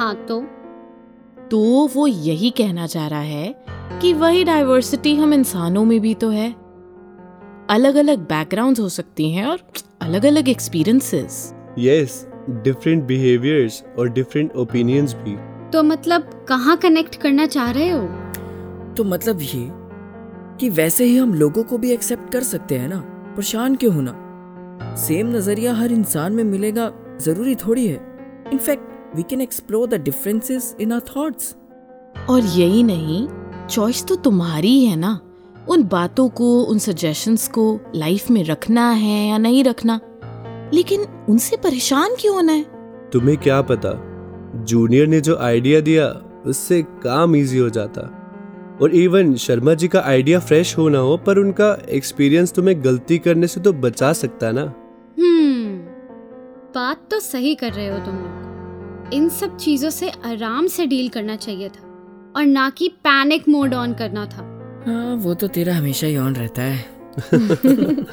हाँ 0.00 0.14
तो? 0.26 0.44
तो 1.50 1.90
वो 1.94 2.06
यही 2.06 2.50
कहना 2.50 2.86
चाह 2.86 3.06
रहा 3.06 3.20
है 3.20 3.64
कि 4.02 4.12
वही 4.12 4.44
डाइवर्सिटी 4.44 5.16
हम 5.16 5.34
इंसानों 5.34 5.84
में 5.84 6.00
भी 6.00 6.14
तो 6.14 6.30
है। 6.30 6.54
अलग 7.70 7.94
अलग 7.94 8.18
बैकग्राउंड्स 8.18 8.80
हो 8.80 8.88
सकती 8.88 9.30
हैं 9.30 9.46
और 9.46 9.58
अलग 10.02 10.24
अलग 10.26 10.48
एक्सपीरियंसेस 10.48 11.54
यस 11.78 12.26
डिफरेंट 12.50 13.04
बिहेवियर्स 13.04 13.84
और 13.98 14.08
डिफरेंट 14.08 14.56
ओपिनियंस 14.56 15.14
भी। 15.14 15.36
तो 15.70 15.82
मतलब 15.82 16.46
कहाँ 16.48 16.76
कनेक्ट 16.76 17.16
करना 17.16 17.46
चाह 17.46 17.70
रहे 17.70 17.88
हो? 17.88 18.00
तो 18.94 19.04
मतलब 19.04 19.38
ये 19.42 19.68
कि 20.60 20.70
वैसे 20.70 21.04
ही 21.04 21.16
हम 21.16 21.34
लोगों 21.34 21.62
को 21.62 21.78
भी 21.78 21.92
एक्सेप्ट 21.92 22.32
कर 22.32 22.42
सकते 22.42 22.78
हैं 22.78 22.88
ना? 22.88 22.98
परेशान 23.36 23.76
क्यों 23.76 23.94
होना? 23.94 24.14
सेम 24.96 25.36
नज़रिया 25.36 25.74
हर 25.74 25.92
इंसान 25.92 26.32
में 26.32 26.44
मिलेगा 26.44 26.92
ज़रूरी 27.20 27.54
थोड़ी 27.54 27.86
है। 27.86 28.00
In fact 28.52 28.93
we 29.16 29.22
can 29.22 29.40
explore 29.40 29.88
the 29.88 29.94
differences 29.94 30.76
in 30.80 30.92
our 30.92 31.12
thoughts 31.16 31.56
और 32.30 32.40
यही 32.40 32.82
नहीं 32.82 33.28
चॉइस 33.70 34.04
तो 34.06 34.16
तुम्हारी 34.16 34.84
है 34.84 34.96
ना। 34.96 35.20
उन 35.68 35.82
बातों 35.82 36.28
को 36.28 36.62
उन 36.62 36.78
सजेशंस 36.78 37.48
को 37.48 37.80
लाइफ 37.94 38.30
में 38.30 38.44
रखना 38.44 38.90
है 38.90 39.28
या 39.28 39.38
नहीं 39.38 39.64
रखना। 39.64 40.00
लेकिन 40.74 41.06
उनसे 41.28 41.56
परेशान 41.56 42.14
क्यों 42.20 42.34
होना 42.34 42.52
है? 42.52 42.66
तुम्हें 43.10 43.36
क्या 43.36 43.60
पता? 43.62 43.92
जूनियर 44.64 45.06
ने 45.06 45.20
जो 45.20 45.36
आइडिया 45.36 45.80
दिया 45.80 46.06
उससे 46.46 46.82
काम 46.82 47.36
इजी 47.36 47.58
हो 47.58 47.70
जाता। 47.70 48.00
और 48.82 48.94
इवन 48.94 49.34
शर्मा 49.34 49.74
जी 49.74 49.88
का 49.88 50.00
आइडिया 50.00 50.38
फ्रेश 50.40 50.76
हो 50.78 50.88
ना 50.88 50.98
हो 50.98 51.16
पर 51.16 51.38
उनका 51.38 51.78
एक्सपीरियंस 51.90 52.52
तुम्हें 52.52 52.84
गलती 52.84 53.18
करने 53.18 53.46
से 53.46 53.60
तो 53.60 53.72
बचा 53.72 54.12
सकता 54.12 54.50
ना। 54.52 54.62
हम्म 55.18 55.78
बात 56.74 57.08
तो 57.10 57.20
सही 57.20 57.54
कर 57.54 57.72
रहे 57.72 57.88
हो 57.88 57.98
तुम 57.98 58.16
लोग। 58.16 58.43
इन 59.12 59.28
सब 59.28 59.56
चीज़ों 59.56 59.90
से 59.90 60.10
आराम 60.10 60.66
से 60.66 60.86
डील 60.86 61.08
करना 61.08 61.36
चाहिए 61.36 61.68
था 61.68 61.82
और 62.36 62.44
ना 62.46 62.68
कि 62.70 62.88
पैनिक 63.04 63.48
मोड 63.48 63.74
ऑन 63.74 63.92
करना 63.94 64.24
था। 64.26 64.42
हाँ 64.86 65.14
वो 65.16 65.34
तो 65.34 65.48
तेरा 65.48 65.74
हमेशा 65.74 66.06
ही 66.06 66.16
ऑन 66.16 66.34
रहता 66.34 66.62
है। 66.62 66.84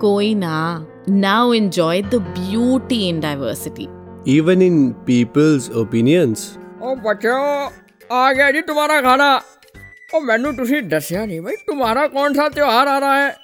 कोई 0.00 0.34
ना 0.34 0.86
now 1.08 1.52
enjoy 1.52 2.02
the 2.02 2.14
beauty 2.38 3.08
in 3.08 3.20
diversity 3.20 3.88
even 4.36 4.62
in 4.62 4.90
people's 5.06 5.70
opinions 5.70 6.58
ओ 6.82 6.94
बच्चों 7.06 7.38
आ 8.16 8.32
गया 8.32 8.50
जी 8.50 8.60
तुम्हारा 8.60 9.00
खाना। 9.00 9.34
ओ 10.14 10.20
मैनू 10.20 10.52
तुसी 10.52 10.80
दसिया 10.88 11.24
नहीं 11.26 11.40
भाई 11.40 11.54
तुम्हारा 11.66 12.06
कौन 12.06 12.34
सा 12.34 12.48
त्योहार 12.48 12.88
आ 12.88 12.98
रहा 12.98 13.14
है? 13.24 13.36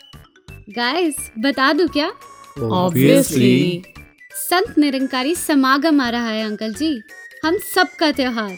गाइस 0.76 1.30
बता 1.38 1.72
दूँ 1.72 1.88
क्या? 1.88 2.10
ऑब्वियसली 2.62 3.82
संत 4.50 4.78
निरंकारी 4.78 5.34
समागम 5.34 6.00
आ 6.00 6.08
रहा 6.10 6.28
है 6.28 6.44
अंकल 6.44 6.74
जी। 6.74 6.90
हम 7.44 7.56
सबका 7.74 8.10
त्योहार। 8.12 8.56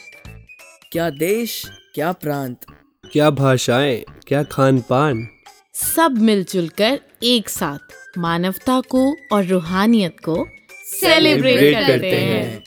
क्या 0.92 1.08
देश 1.10 1.62
क्या 1.94 2.12
प्रांत। 2.12 2.66
क्या 3.12 3.30
भाषाएँ 3.30 4.04
क्या 4.26 4.42
खान 4.42 4.80
पान 4.80 5.26
सब 5.74 6.18
मिलजुल 6.18 6.68
कर 6.68 7.00
एक 7.22 7.48
साथ 7.48 8.18
मानवता 8.18 8.80
को 8.80 9.02
और 9.32 9.44
रूहानियत 9.44 10.16
को 10.24 10.36
सेलिब्रेट 10.84 11.86
करते 11.86 12.16
हैं। 12.16 12.60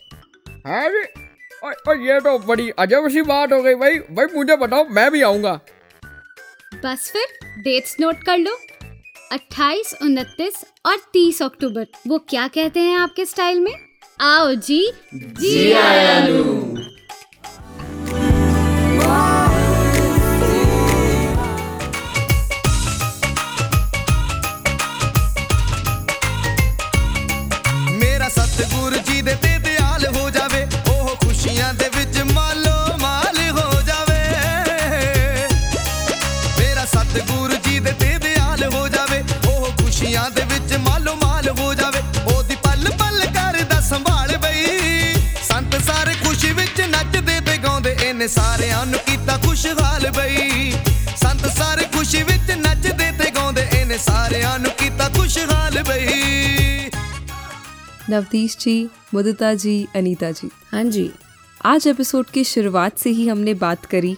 अरे 0.78 1.04
और, 1.64 1.74
और 1.88 2.02
ये 2.02 2.20
तो 2.20 2.38
बड़ी 2.40 2.70
अजब 2.80 3.08
सी 3.10 3.22
बात 3.22 3.54
हो 3.54 3.62
गई 3.64 3.76
भाई। 3.76 3.98
भाई 4.12 4.26
मुझे 4.36 4.56
बताओ 4.56 4.88
मैं 4.90 5.10
भी 5.12 5.22
आऊँगा। 5.22 5.60
बस 6.86 7.10
फिर 7.12 7.62
डेट्स 7.62 7.96
नोट 8.00 8.24
कर 8.24 8.38
लो। 8.38 8.58
28, 9.32 9.96
29 10.02 10.66
और 10.86 10.98
30 11.14 11.42
अक्टूबर। 11.42 11.88
वो 12.08 12.18
क्या 12.18 12.48
कहते 12.48 12.80
हैं 12.80 12.98
आपके 12.98 13.26
स्टाइल 13.26 13.60
में? 13.60 13.74
आओ 14.22 14.54
जी। 14.54 14.92
जी 15.14 15.74
ਮੇਰਾ 15.74 16.20
ਗਾਉਂਦੇ 48.23 48.23
ਇਹਨੇ 48.23 48.27
ਸਾਰਿਆਂ 48.29 48.85
ਨੂੰ 48.87 48.99
ਕੀਤਾ 49.07 49.37
ਖੁਸ਼ਹਾਲ 49.39 50.11
ਬਈ 50.17 50.71
ਸੰਤ 51.17 51.47
ਸਾਰੇ 51.49 51.85
ਖੁਸ਼ੀ 51.95 52.23
ਵਿੱਚ 52.23 52.51
ਨੱਚਦੇ 52.59 53.11
ਤੇ 53.19 53.31
ਗਾਉਂਦੇ 53.31 53.67
ਇਹਨੇ 53.73 53.99
ਸਾਰਿਆਂ 54.01 54.59
ਨੂੰ 54.59 54.71
ਕੀਤਾ 54.79 55.09
ਖੁਸ਼ਹਾਲ 55.17 55.83
ਬਈ 55.83 56.27
नवदीश 58.11 58.53
जी 58.61 58.73
मुदिता 59.09 59.49
जी 59.63 59.73
अनीता 59.97 60.29
जी 60.37 60.47
हाँ 60.69 60.83
जी 60.87 61.03
आज 61.65 61.87
एपिसोड 61.89 62.31
की 62.37 62.45
शुरुआत 62.51 62.99
से 62.99 63.11
ही 63.13 63.27
हमने 63.29 63.55
बात 63.57 63.85
करी 63.87 64.13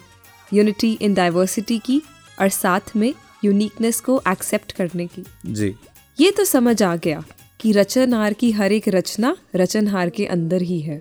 यूनिटी 0.53 0.91
इन 1.01 1.15
डाइवर्सिटी 1.15 1.79
की 1.89 1.97
और 2.39 2.53
साथ 2.59 2.95
में 2.97 3.09
यूनिकनेस 3.45 4.01
को 4.09 4.21
एक्सेप्ट 4.29 4.73
करने 4.75 5.07
की 5.09 5.25
जी 5.55 5.75
ये 6.19 6.31
तो 6.33 6.45
समझ 6.47 6.77
आ 6.85 6.95
गया 7.01 7.23
कि 7.61 7.73
रचनहार 7.73 8.41
की 8.41 8.53
हर 8.61 8.73
एक 8.73 8.89
रचना 8.97 9.37
रचनहार 9.57 10.17
के 10.19 10.27
अंदर 10.37 10.69
ही 10.71 10.81
है 10.83 11.01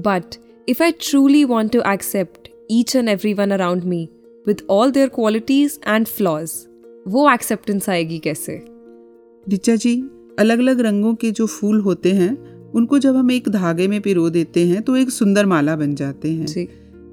but 0.00 0.42
I 0.69 0.91
truly 0.91 1.43
want 1.43 1.71
to 1.71 1.79
accept 1.87 2.49
each 2.71 2.95
and 2.95 3.09
every 3.09 3.33
one 3.33 3.51
around 3.51 3.83
me 3.83 4.09
with 4.47 4.61
all 4.69 4.91
their 4.91 5.07
qualities 5.07 5.79
and 5.87 6.07
flaws 6.07 6.51
वो 7.07 7.31
एक्सेप्टेंस 7.33 7.89
आएगी 7.89 8.19
कैसे? 8.19 8.63
ऋचा 9.53 9.75
जी 9.75 10.03
अलग 10.39 10.59
अलग 10.59 10.79
रंगों 10.79 11.15
के 11.15 11.31
जो 11.31 11.45
फूल 11.45 11.79
होते 11.79 12.11
हैं 12.11 12.31
उनको 12.71 12.99
जब 12.99 13.15
हम 13.15 13.31
एक 13.31 13.49
धागे 13.49 13.87
में 13.87 14.01
पिरो 14.01 14.29
देते 14.29 14.65
हैं 14.65 14.81
तो 14.81 14.95
एक 14.95 15.09
सुंदर 15.09 15.45
माला 15.45 15.75
बन 15.75 15.95
जाते 15.95 16.31
हैं। 16.31 16.67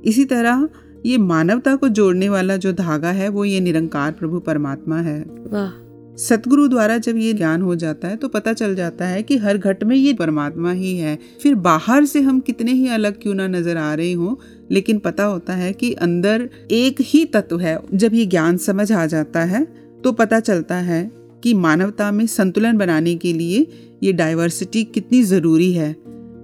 इसी 0.05 0.25
तरह 0.25 0.69
ये 1.07 1.19
मानवता 1.19 1.77
को 1.77 1.89
जोड़ने 1.89 2.29
वाला 2.29 2.57
जो 2.57 2.73
धागा 2.73 3.11
है 3.11 3.29
वो 3.29 3.45
ये 3.45 3.61
निरंकार 3.61 4.13
प्रभु 4.13 4.41
परमात्मा 4.41 5.01
है। 5.01 5.21
वाह। 5.29 5.88
सतगुरु 6.19 6.67
द्वारा 6.69 6.97
जब 6.99 7.17
ये 7.17 7.33
ज्ञान 7.33 7.63
हो 7.63 7.75
जाता 7.77 8.09
है 8.09 8.17
तो 8.17 8.29
पता 8.29 8.53
चल 8.53 8.75
जाता 8.75 9.07
है 9.07 9.23
कि 9.23 9.37
हर 9.37 9.59
घट 9.59 9.83
में 9.85 9.95
ये 9.97 10.13
परमात्मा 10.15 10.73
ही 10.73 10.97
है। 10.97 11.19
फिर 11.43 11.55
बाहर 11.57 12.05
से 12.05 12.21
हम 12.21 12.41
कितने 12.41 12.73
ही 12.73 12.89
अलग 12.89 13.21
क्यों 13.23 13.35
ना 13.35 13.47
नज़र 13.49 13.77
आ 13.77 13.93
रहे 13.95 14.13
हों, 14.13 14.35
लेकिन 14.71 14.99
पता 14.99 15.25
होता 15.25 15.55
है 15.55 15.73
कि 15.73 15.93
अंदर 15.93 16.49
एक 16.71 17.01
ही 17.03 17.25
तत्व 17.27 17.61
है। 17.61 17.79
जब 17.95 18.15
ये 18.15 18.27
ज्ञान 18.27 18.57
समझ 18.57 18.91
आ 18.93 19.07
जाता 19.07 19.45
है 19.45 19.67
तो 20.05 20.13
पता 20.13 20.41
चलता 20.41 20.75
है 20.75 21.11
कि 21.43 21.55
मानवता 21.57 22.11
में 22.11 22.27
संतुलन 22.27 22.77
बनाने 22.77 23.15
के 23.17 23.33
लिए 23.33 23.67
ये 24.03 24.13
डाइवर्सिटी 24.13 24.85
कितनी 24.85 25.23
ज़रूरी 25.23 25.73
है। 25.73 25.91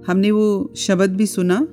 हमने 0.06 0.30
वो 0.30 0.72
शब्द 0.76 1.16
भी 1.16 1.26
सुना 1.26 1.66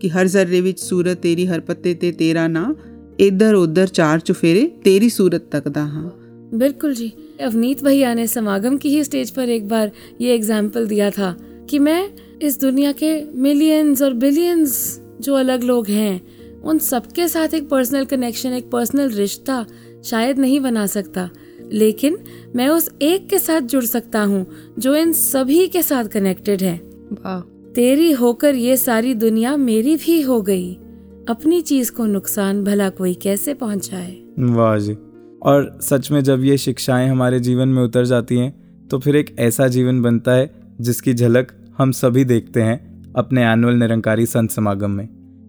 कि 0.00 0.08
हर 0.08 0.26
जर्रे 0.26 0.60
विच 0.60 0.78
सूरत 0.78 1.18
तेरी 1.18 1.44
हर 1.46 1.60
पत्ते 1.60 1.94
ते 1.94 2.12
तेरा 2.12 2.46
ना 2.48 2.74
इधर 3.20 3.54
उधर 3.54 3.88
चार 3.88 4.20
चुफेरे 4.20 4.64
तेरी 4.84 5.10
सूरत 5.10 5.48
तक 5.52 5.68
दा 5.68 5.84
हाँ 5.84 6.08
बिल्कुल 6.54 6.94
जी। 6.94 7.12
अवनीत 7.40 7.82
भैया 7.84 8.14
ने 8.14 8.26
समागम 8.26 8.76
की 8.76 8.88
ही 8.88 9.04
स्टेज 9.04 9.30
पर 9.30 9.48
एक 9.48 9.68
बार 9.68 9.90
ये 10.20 10.34
एग्ज़ाम्पल 10.34 10.86
दिया 10.86 11.10
था 11.10 11.36
कि 11.70 11.78
मैं 11.78 12.08
इस 12.42 12.60
दुनिया 12.60 12.92
के 12.92 13.20
मिलियंस 13.34 14.02
और 14.02 14.14
बिलियंस 14.14 15.00
जो 15.20 15.34
अलग 15.34 15.62
लोग 15.62 15.88
हैं 15.88 16.60
उन 16.60 16.78
सबके 16.78 17.28
साथ 17.28 17.54
एक 17.54 17.68
पर्सनल 17.68 18.04
कनेक्शन 18.04 18.52
एक 18.52 18.70
पर्सनल 18.70 19.10
रिश्ता 19.10 19.64
शायद 20.04 20.38
नहीं 20.38 20.60
बना 20.60 20.86
सकता। 20.86 21.28
लेकिन 21.72 22.18
मैं 22.56 22.68
उस 22.68 22.90
एक 23.02 23.28
के 23.28 23.38
साथ 23.38 23.60
जुड़ 23.60 23.84
सकता 23.84 24.22
हूँ 24.22 24.46
जो 24.78 24.94
इन 24.96 25.12
सभी 25.12 25.66
के 25.68 25.82
साथ 25.82 26.04
कनेक्टेड 26.04 26.62
है। 26.62 26.76
तेरी 27.74 28.12
होकर 28.12 28.54
ये 28.54 28.76
सारी 28.76 29.14
दुनिया 29.14 29.56
मेरी 29.56 29.96
भी 29.96 30.20
हो 30.22 30.40
गई। 30.42 30.72
अपनी 31.28 31.60
चीज़ 31.60 31.92
को 31.92 32.06
नुकसान 32.06 32.64
भला 32.64 32.88
कोई 32.90 33.14
कैसे 33.14 33.54
पहुँचाए? 33.54 34.16
वाह 34.38 34.78
जी। 34.78 34.96
और 35.42 35.78
सच 35.82 36.10
में 36.10 36.22
जब 36.22 36.44
ये 36.44 36.56
शिक्षाएँ 36.58 37.08
हमारे 37.08 37.40
जीवन 37.40 37.68
में 37.68 37.82
उतर 37.82 38.04
जाती 38.04 38.36
हैं 38.36 38.52
तो 38.88 38.98
फिर 38.98 39.16
एक 39.16 39.34
ऐसा 39.38 39.68
जीवन 39.68 40.02
बनता 40.02 40.32
है, 40.32 40.50
जिसकी 40.80 41.14
झलक 41.14 41.52
हम 41.78 41.92
सभी 41.92 42.24
देखते 42.24 42.62
हैं 42.62 43.12
अपने 43.12 43.44
एनुअल 43.44 43.74
निरंकारी 43.74 44.26
संत 44.26 44.50
समागम 44.50 44.90
में, 44.90 45.08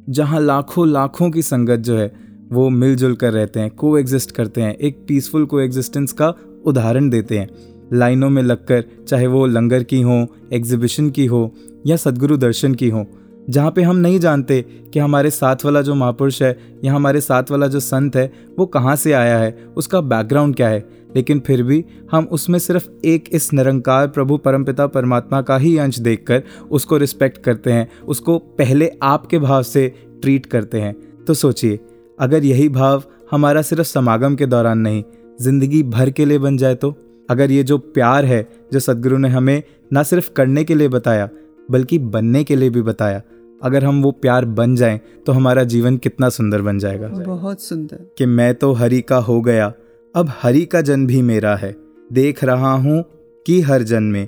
जहाँ 0.10 0.42
लाखों 0.42 0.88
लाखों 0.88 1.30
की 1.32 1.42
संगत 1.42 1.80
जो 1.80 1.98
है, 1.98 2.12
वो 2.52 2.70
मिलजुल 2.70 3.16
कर 3.16 3.34
रहते 3.34 3.60
हैं 3.60 3.70
को 3.72 3.98
एग्जिस्ट 3.98 4.32
करते 4.32 4.62
हैं, 4.62 4.76
एक 4.76 5.06
पीसफुल 5.08 5.46
को 5.46 5.60
एग्जिस्टेंस 5.60 6.12
का 6.12 6.34
उदाहरण 6.66 7.10
देते 7.10 7.38
हैं। 7.38 7.50
लाइनों 7.94 8.30
में 8.30 8.42
लगकर, 8.44 8.84
चाहे 9.08 9.28
वो 9.28 9.46
लंगर 9.46 9.84
की 9.84 10.02
हो 10.02 10.26
एग्जीबिशन 10.54 11.10
की 11.10 11.26
हो, 11.26 11.54
या 11.88 11.96
सदगुरु 11.96 12.38
दर्शन 12.38 12.74
की 12.74 12.90
हो 12.90 13.06
जहाँ 13.50 13.72
पे 13.72 13.82
हम 13.82 13.96
नहीं 13.96 14.20
जानते 14.20 14.62
कि 14.94 15.00
हमारे 15.00 15.30
साथ 15.30 15.56
वाला 15.66 15.82
जो 15.82 15.96
महापुरुष 15.96 16.42
है 16.42 16.58
या 16.84 16.94
हमारे 16.94 17.22
साथ 17.22 17.52
वाला 17.52 17.68
जो 17.68 17.80
संत 17.80 18.16
है, 18.16 18.32
वो 18.60 18.66
कहाँ 18.66 18.96
से 18.96 19.14
आया 19.14 19.38
है, 19.38 19.58
उसका 19.78 20.02
बैकग्राउंड 20.02 20.56
क्या 20.56 20.68
है। 20.68 20.88
लेकिन 21.16 21.40
फिर 21.40 21.64
भी 21.64 21.84
हम 22.12 22.28
उसमें 22.32 22.60
सिर्फ़ 22.60 22.88
एक 23.06 23.30
इस 23.32 23.54
निरंकार 23.54 24.08
प्रभु 24.08 24.38
परमपिता 24.38 24.88
परमात्मा 24.88 25.42
का 25.42 25.58
ही 25.58 25.78
अंश 25.78 26.00
देखकर 26.00 26.44
उसको 26.72 26.98
रिस्पेक्ट 26.98 27.42
करते 27.44 27.72
हैं, 27.72 27.90
उसको 28.08 28.38
पहले 28.40 28.92
आपके 29.04 29.40
भाव 29.40 29.64
से 29.64 29.88
ट्रीट 30.22 30.46
करते 30.46 30.82
हैं। 30.82 30.96
तो 31.28 31.34
सोचिए, 31.34 31.80
अगर 32.20 32.44
यही 32.44 32.70
भाव 32.70 33.04
हमारा 33.32 33.62
सिर्फ़ 33.62 33.88
समागम 33.88 34.36
के 34.36 34.46
दौरान 34.46 34.80
नहीं, 34.80 35.04
ज़िंदगी 35.42 35.84
भर 35.84 36.10
के 36.10 36.26
लिए 36.26 36.40
बन 36.40 36.58
जाए 36.58 36.76
तो? 36.76 36.96
अगर 37.30 37.52
ये 37.52 37.64
जो 37.64 37.78
प्यार 37.78 38.26
है, 38.26 38.48
जो 38.74 38.80
सदगुरु 38.80 39.18
ने 39.18 39.30
हमें 39.30 39.62
ना 39.94 40.04
सिर्फ़ 40.04 40.32
करने 40.34 40.64
के 40.64 40.76
लिए 40.76 40.88
बताया, 40.88 41.30
बल्कि 41.72 42.00
बनने 42.00 42.44
के 42.44 42.56
लिए 42.56 42.70
भी 42.70 42.82
बताया 42.82 43.22
अगर 43.62 43.84
हम 43.86 44.02
वो 44.02 44.12
प्यार 44.12 44.46
बन 44.46 44.76
जाएँ 44.76 45.00
तो 45.26 45.32
हमारा 45.32 45.64
जीवन 45.64 45.98
कितना 45.98 46.30
सुंदर 46.30 46.62
बन 46.62 46.80
जाएगा। 46.80 47.08
बहुत 47.08 47.62
सुंदर। 47.62 48.06
कि 48.18 48.26
मैं 48.26 48.54
तो 48.56 48.72
हरि 48.74 49.02
का 49.02 49.18
हो 49.18 49.40
गया 49.42 49.72
अब 50.16 50.32
हरि 50.42 50.66
का 50.66 50.82
जन 50.82 51.06
भी 51.08 51.22
मेरा 51.22 51.56
है। 51.56 51.76
देख 52.14 52.44
रहा 52.44 52.72
हूँ 52.74 53.04
कि 53.46 53.60
हर 53.62 53.84
जन 53.84 54.04
में 54.04 54.28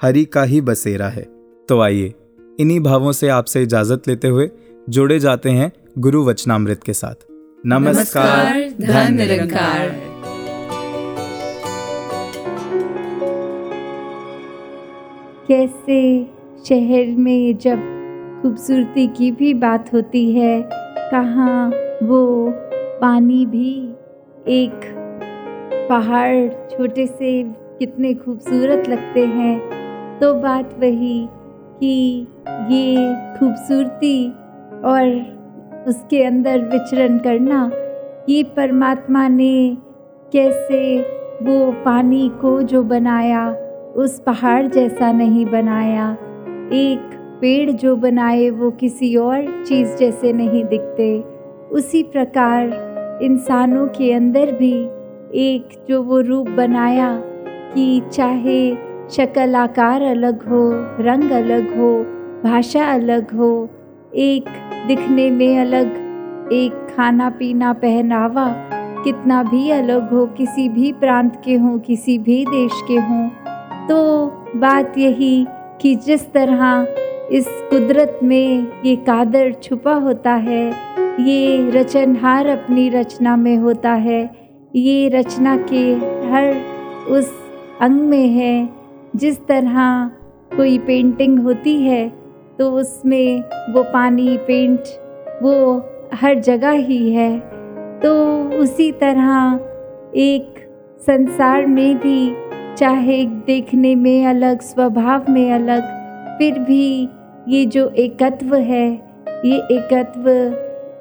हरि 0.00 0.24
का 0.24 0.42
ही 0.42 0.60
बसेरा 0.60 1.08
है। 1.08 1.26
तो 1.68 1.80
आइए 1.80 2.12
इन्हीं 2.58 2.80
भावों 2.80 3.12
से 3.12 3.28
आपसे 3.28 3.62
इजाज़त 3.62 4.08
लेते 4.08 4.28
हुए 4.28 4.50
जुड़े 4.88 5.18
जाते 5.18 5.50
हैं 5.50 5.70
गुरु 5.98 6.24
वचनामृत 6.24 6.82
के 6.82 6.92
साथ। 6.92 7.26
नमस्कार, 7.66 8.60
धन 8.80 9.14
निरंकार। 9.14 9.88
कैसे 15.48 16.24
शहर 16.68 17.16
में 17.18 17.58
जब 17.58 17.91
खूबसूरती 18.42 19.06
की 19.06 19.30
भी 19.30 19.54
बात 19.54 19.92
होती 19.94 20.32
है। 20.32 20.62
कहाँ 21.10 21.70
वो 22.02 22.52
पानी 23.00 23.46
भी? 23.46 23.96
एक 24.48 24.80
पहाड़ 25.88 26.48
छोटे 26.48 27.06
से 27.06 27.42
कितने 27.78 28.14
खूबसूरत 28.14 28.88
लगते 28.88 29.26
हैं। 29.26 30.18
तो 30.18 30.34
बात 30.34 30.74
वही 30.78 31.28
कि 31.80 32.26
ये 32.70 32.96
खूबसूरती 33.38 34.26
और 34.84 35.84
उसके 35.88 36.24
अंदर 36.24 36.58
विचरण 36.58 37.18
करना, 37.18 37.70
ये 38.28 38.42
परमात्मा 38.42 39.28
ने 39.28 39.76
कैसे 40.32 40.98
वो 41.42 41.72
पानी 41.84 42.30
को 42.40 42.62
जो 42.62 42.82
बनाया, 42.82 43.48
उस 43.96 44.20
पहाड़ 44.20 44.66
जैसा 44.66 45.12
नहीं 45.12 45.46
बनाया। 45.46 46.12
एक 46.72 47.18
पेड़ 47.42 47.70
जो 47.70 47.94
बनाए 47.96 48.48
वो 48.50 48.70
किसी 48.70 49.14
और 49.16 49.64
चीज़ 49.66 49.96
जैसे 49.96 50.32
नहीं 50.32 50.64
दिखते। 50.64 51.06
उसी 51.72 52.02
प्रकार 52.02 53.20
इंसानों 53.22 53.86
के 53.88 54.12
अंदर 54.12 54.52
भी 54.52 54.72
एक 55.40 55.68
जो 55.88 56.02
वो 56.02 56.20
रूप 56.20 56.48
बनाया 56.48 57.10
कि 57.74 58.02
चाहे 58.12 58.60
शक्ल 59.10 59.54
आकार 59.56 60.02
अलग 60.02 60.46
हो, 60.48 60.70
रंग 61.02 61.30
अलग 61.30 61.76
हो, 61.78 61.90
भाषा 62.44 62.84
अलग 62.92 63.34
हो, 63.34 63.68
एक 64.14 64.44
दिखने 64.86 65.30
में 65.30 65.58
अलग, 65.58 65.86
एक 66.52 66.86
खाना 66.96 67.30
पीना 67.30 67.72
पहनावा 67.72 68.48
कितना 69.04 69.42
भी 69.42 69.70
अलग 69.70 70.10
हो, 70.10 70.26
किसी 70.26 70.68
भी 70.68 70.92
प्रांत 70.92 71.42
के 71.44 71.54
हों, 71.54 71.78
किसी 71.78 72.18
भी 72.18 72.44
देश 72.46 72.82
के 72.88 72.96
हों 73.00 73.28
तो 73.88 74.26
बात 74.58 74.98
यही 74.98 75.46
कि 75.80 75.94
जिस 75.96 76.32
तरह 76.32 76.86
इस 77.32 77.46
कुदरत 77.70 78.18
में 78.22 78.82
ये 78.84 78.94
कादर 78.96 79.52
छुपा 79.62 79.92
होता 79.96 80.32
है, 80.32 80.64
ये 81.20 81.70
रचनहार 81.70 82.46
अपनी 82.46 82.88
रचना 82.88 83.36
में 83.36 83.56
होता 83.56 83.92
है, 83.92 84.20
ये 84.74 85.08
रचना 85.08 85.56
के 85.70 85.84
हर 86.28 86.54
उस 87.10 87.32
अंग 87.80 88.00
में 88.00 88.26
है। 88.28 88.68
जिस 89.16 89.38
तरह 89.46 90.10
कोई 90.56 90.78
पेंटिंग 90.78 91.38
होती 91.38 91.76
है 91.82 92.08
तो 92.58 92.70
उसमें 92.70 93.40
वो 93.74 93.82
पानी 93.82 94.36
पेंट 94.46 95.42
वो 95.42 95.54
हर 96.14 96.38
जगह 96.40 96.70
ही 96.70 97.12
है। 97.12 97.38
तो 98.00 98.12
उसी 98.58 98.90
तरह 98.92 99.58
एक 100.18 100.54
संसार 101.00 101.66
में 101.66 101.96
भी, 101.98 102.34
चाहे 102.76 103.24
देखने 103.46 103.94
में 103.94 104.26
अलग, 104.26 104.60
स्वभाव 104.60 105.24
में 105.28 105.52
अलग, 105.52 105.82
फिर 106.38 106.58
भी 106.58 107.08
ये 107.48 107.64
जो 107.66 107.88
एकत्व 107.88 108.54
है, 108.54 108.88
ये 109.44 109.56
एकत्व 109.56 110.24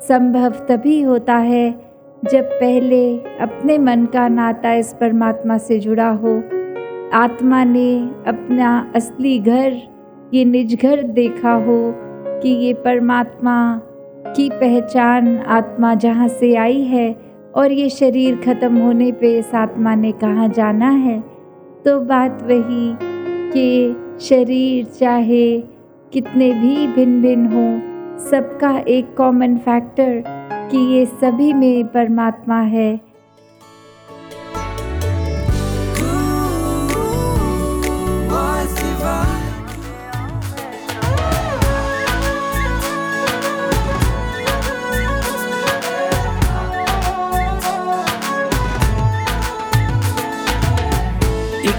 संभव 0.07 0.53
तभी 0.69 1.01
होता 1.01 1.35
है 1.35 1.71
जब 2.31 2.45
पहले 2.45 3.17
अपने 3.17 3.77
मन 3.77 4.05
का 4.05 4.27
नाता 4.27 4.73
इस 4.73 4.93
परमात्मा 4.93 5.57
से 5.57 5.79
जुड़ा 5.79 6.09
हो। 6.09 6.35
आत्मा 7.13 7.63
ने 7.63 8.09
अपना 8.27 8.91
असली 8.95 9.39
घर, 9.39 9.81
ये 10.33 10.45
निज 10.45 10.81
घर 10.81 11.03
देखा 11.03 11.53
हो 11.53 11.93
कि 12.41 12.49
ये 12.49 12.73
परमात्मा 12.73 13.81
की 14.27 14.49
पहचान 14.49 15.37
आत्मा 15.37 15.93
जहाँ 15.95 16.27
से 16.27 16.55
आई 16.55 16.81
है 16.81 17.15
और 17.55 17.71
ये 17.71 17.89
शरीर 17.89 18.35
ख़त्म 18.35 18.77
होने 18.77 19.11
पे 19.11 19.37
इस 19.39 19.55
आत्मा 19.55 19.95
ने 19.95 20.11
कहाँ 20.11 20.49
जाना 20.49 20.89
है। 20.89 21.23
तो 21.85 21.99
बात 21.99 22.43
वही 22.43 22.95
कि 23.53 23.95
शरीर 24.19 24.85
चाहे 24.85 25.63
कितने 26.12 26.52
भी 26.52 26.86
भिन्न 26.86 27.20
भिन्न 27.22 27.52
हो 27.52 27.66
सबका 28.20 28.76
एक 28.88 29.14
कॉमन 29.16 29.56
फैक्टर 29.58 30.22
कि 30.70 30.78
ये 30.94 31.04
सभी 31.06 31.52
में 31.52 31.84
परमात्मा 31.86 32.60
है 32.74 32.88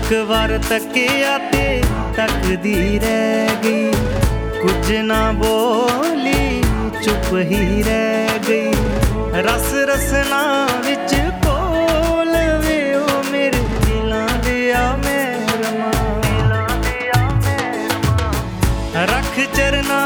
ਇੱਕ 0.09 0.13
ਵਾਰ 0.27 0.57
ਤੱਕਿਆ 0.69 1.37
ਤੇ 1.51 1.81
ਤੱਕਦੀ 2.17 2.99
ਰਹਿ 2.99 3.55
ਗਈ 3.63 4.10
ਕੁਝ 4.62 4.92
ਨਾ 4.96 5.20
ਬੋਲੀ, 5.32 6.62
ਚੁੱਪ 7.04 7.32
ਹੀ 7.38 7.82
ਰਹਿ 7.82 8.38
ਗਈ। 8.48 8.72
ਰਸ 9.42 9.72
ਰਸਨਾ 9.88 10.42
ਵਿੱਚ 10.86 11.14
ਕੋਲ 11.44 12.36
ਵੇ 12.58 12.94
ਉਹ 12.94 13.30
ਮੇਰੇ 13.30 13.62
ਦਿਲਾਂ 13.86 14.28
ਦੇ 14.44 14.72
ਆ 14.72 14.96
ਮਹਿਰਮਾ। 14.96 15.90
ਰੱਖ 19.04 19.40
ਚਰਨਾ 19.56 20.00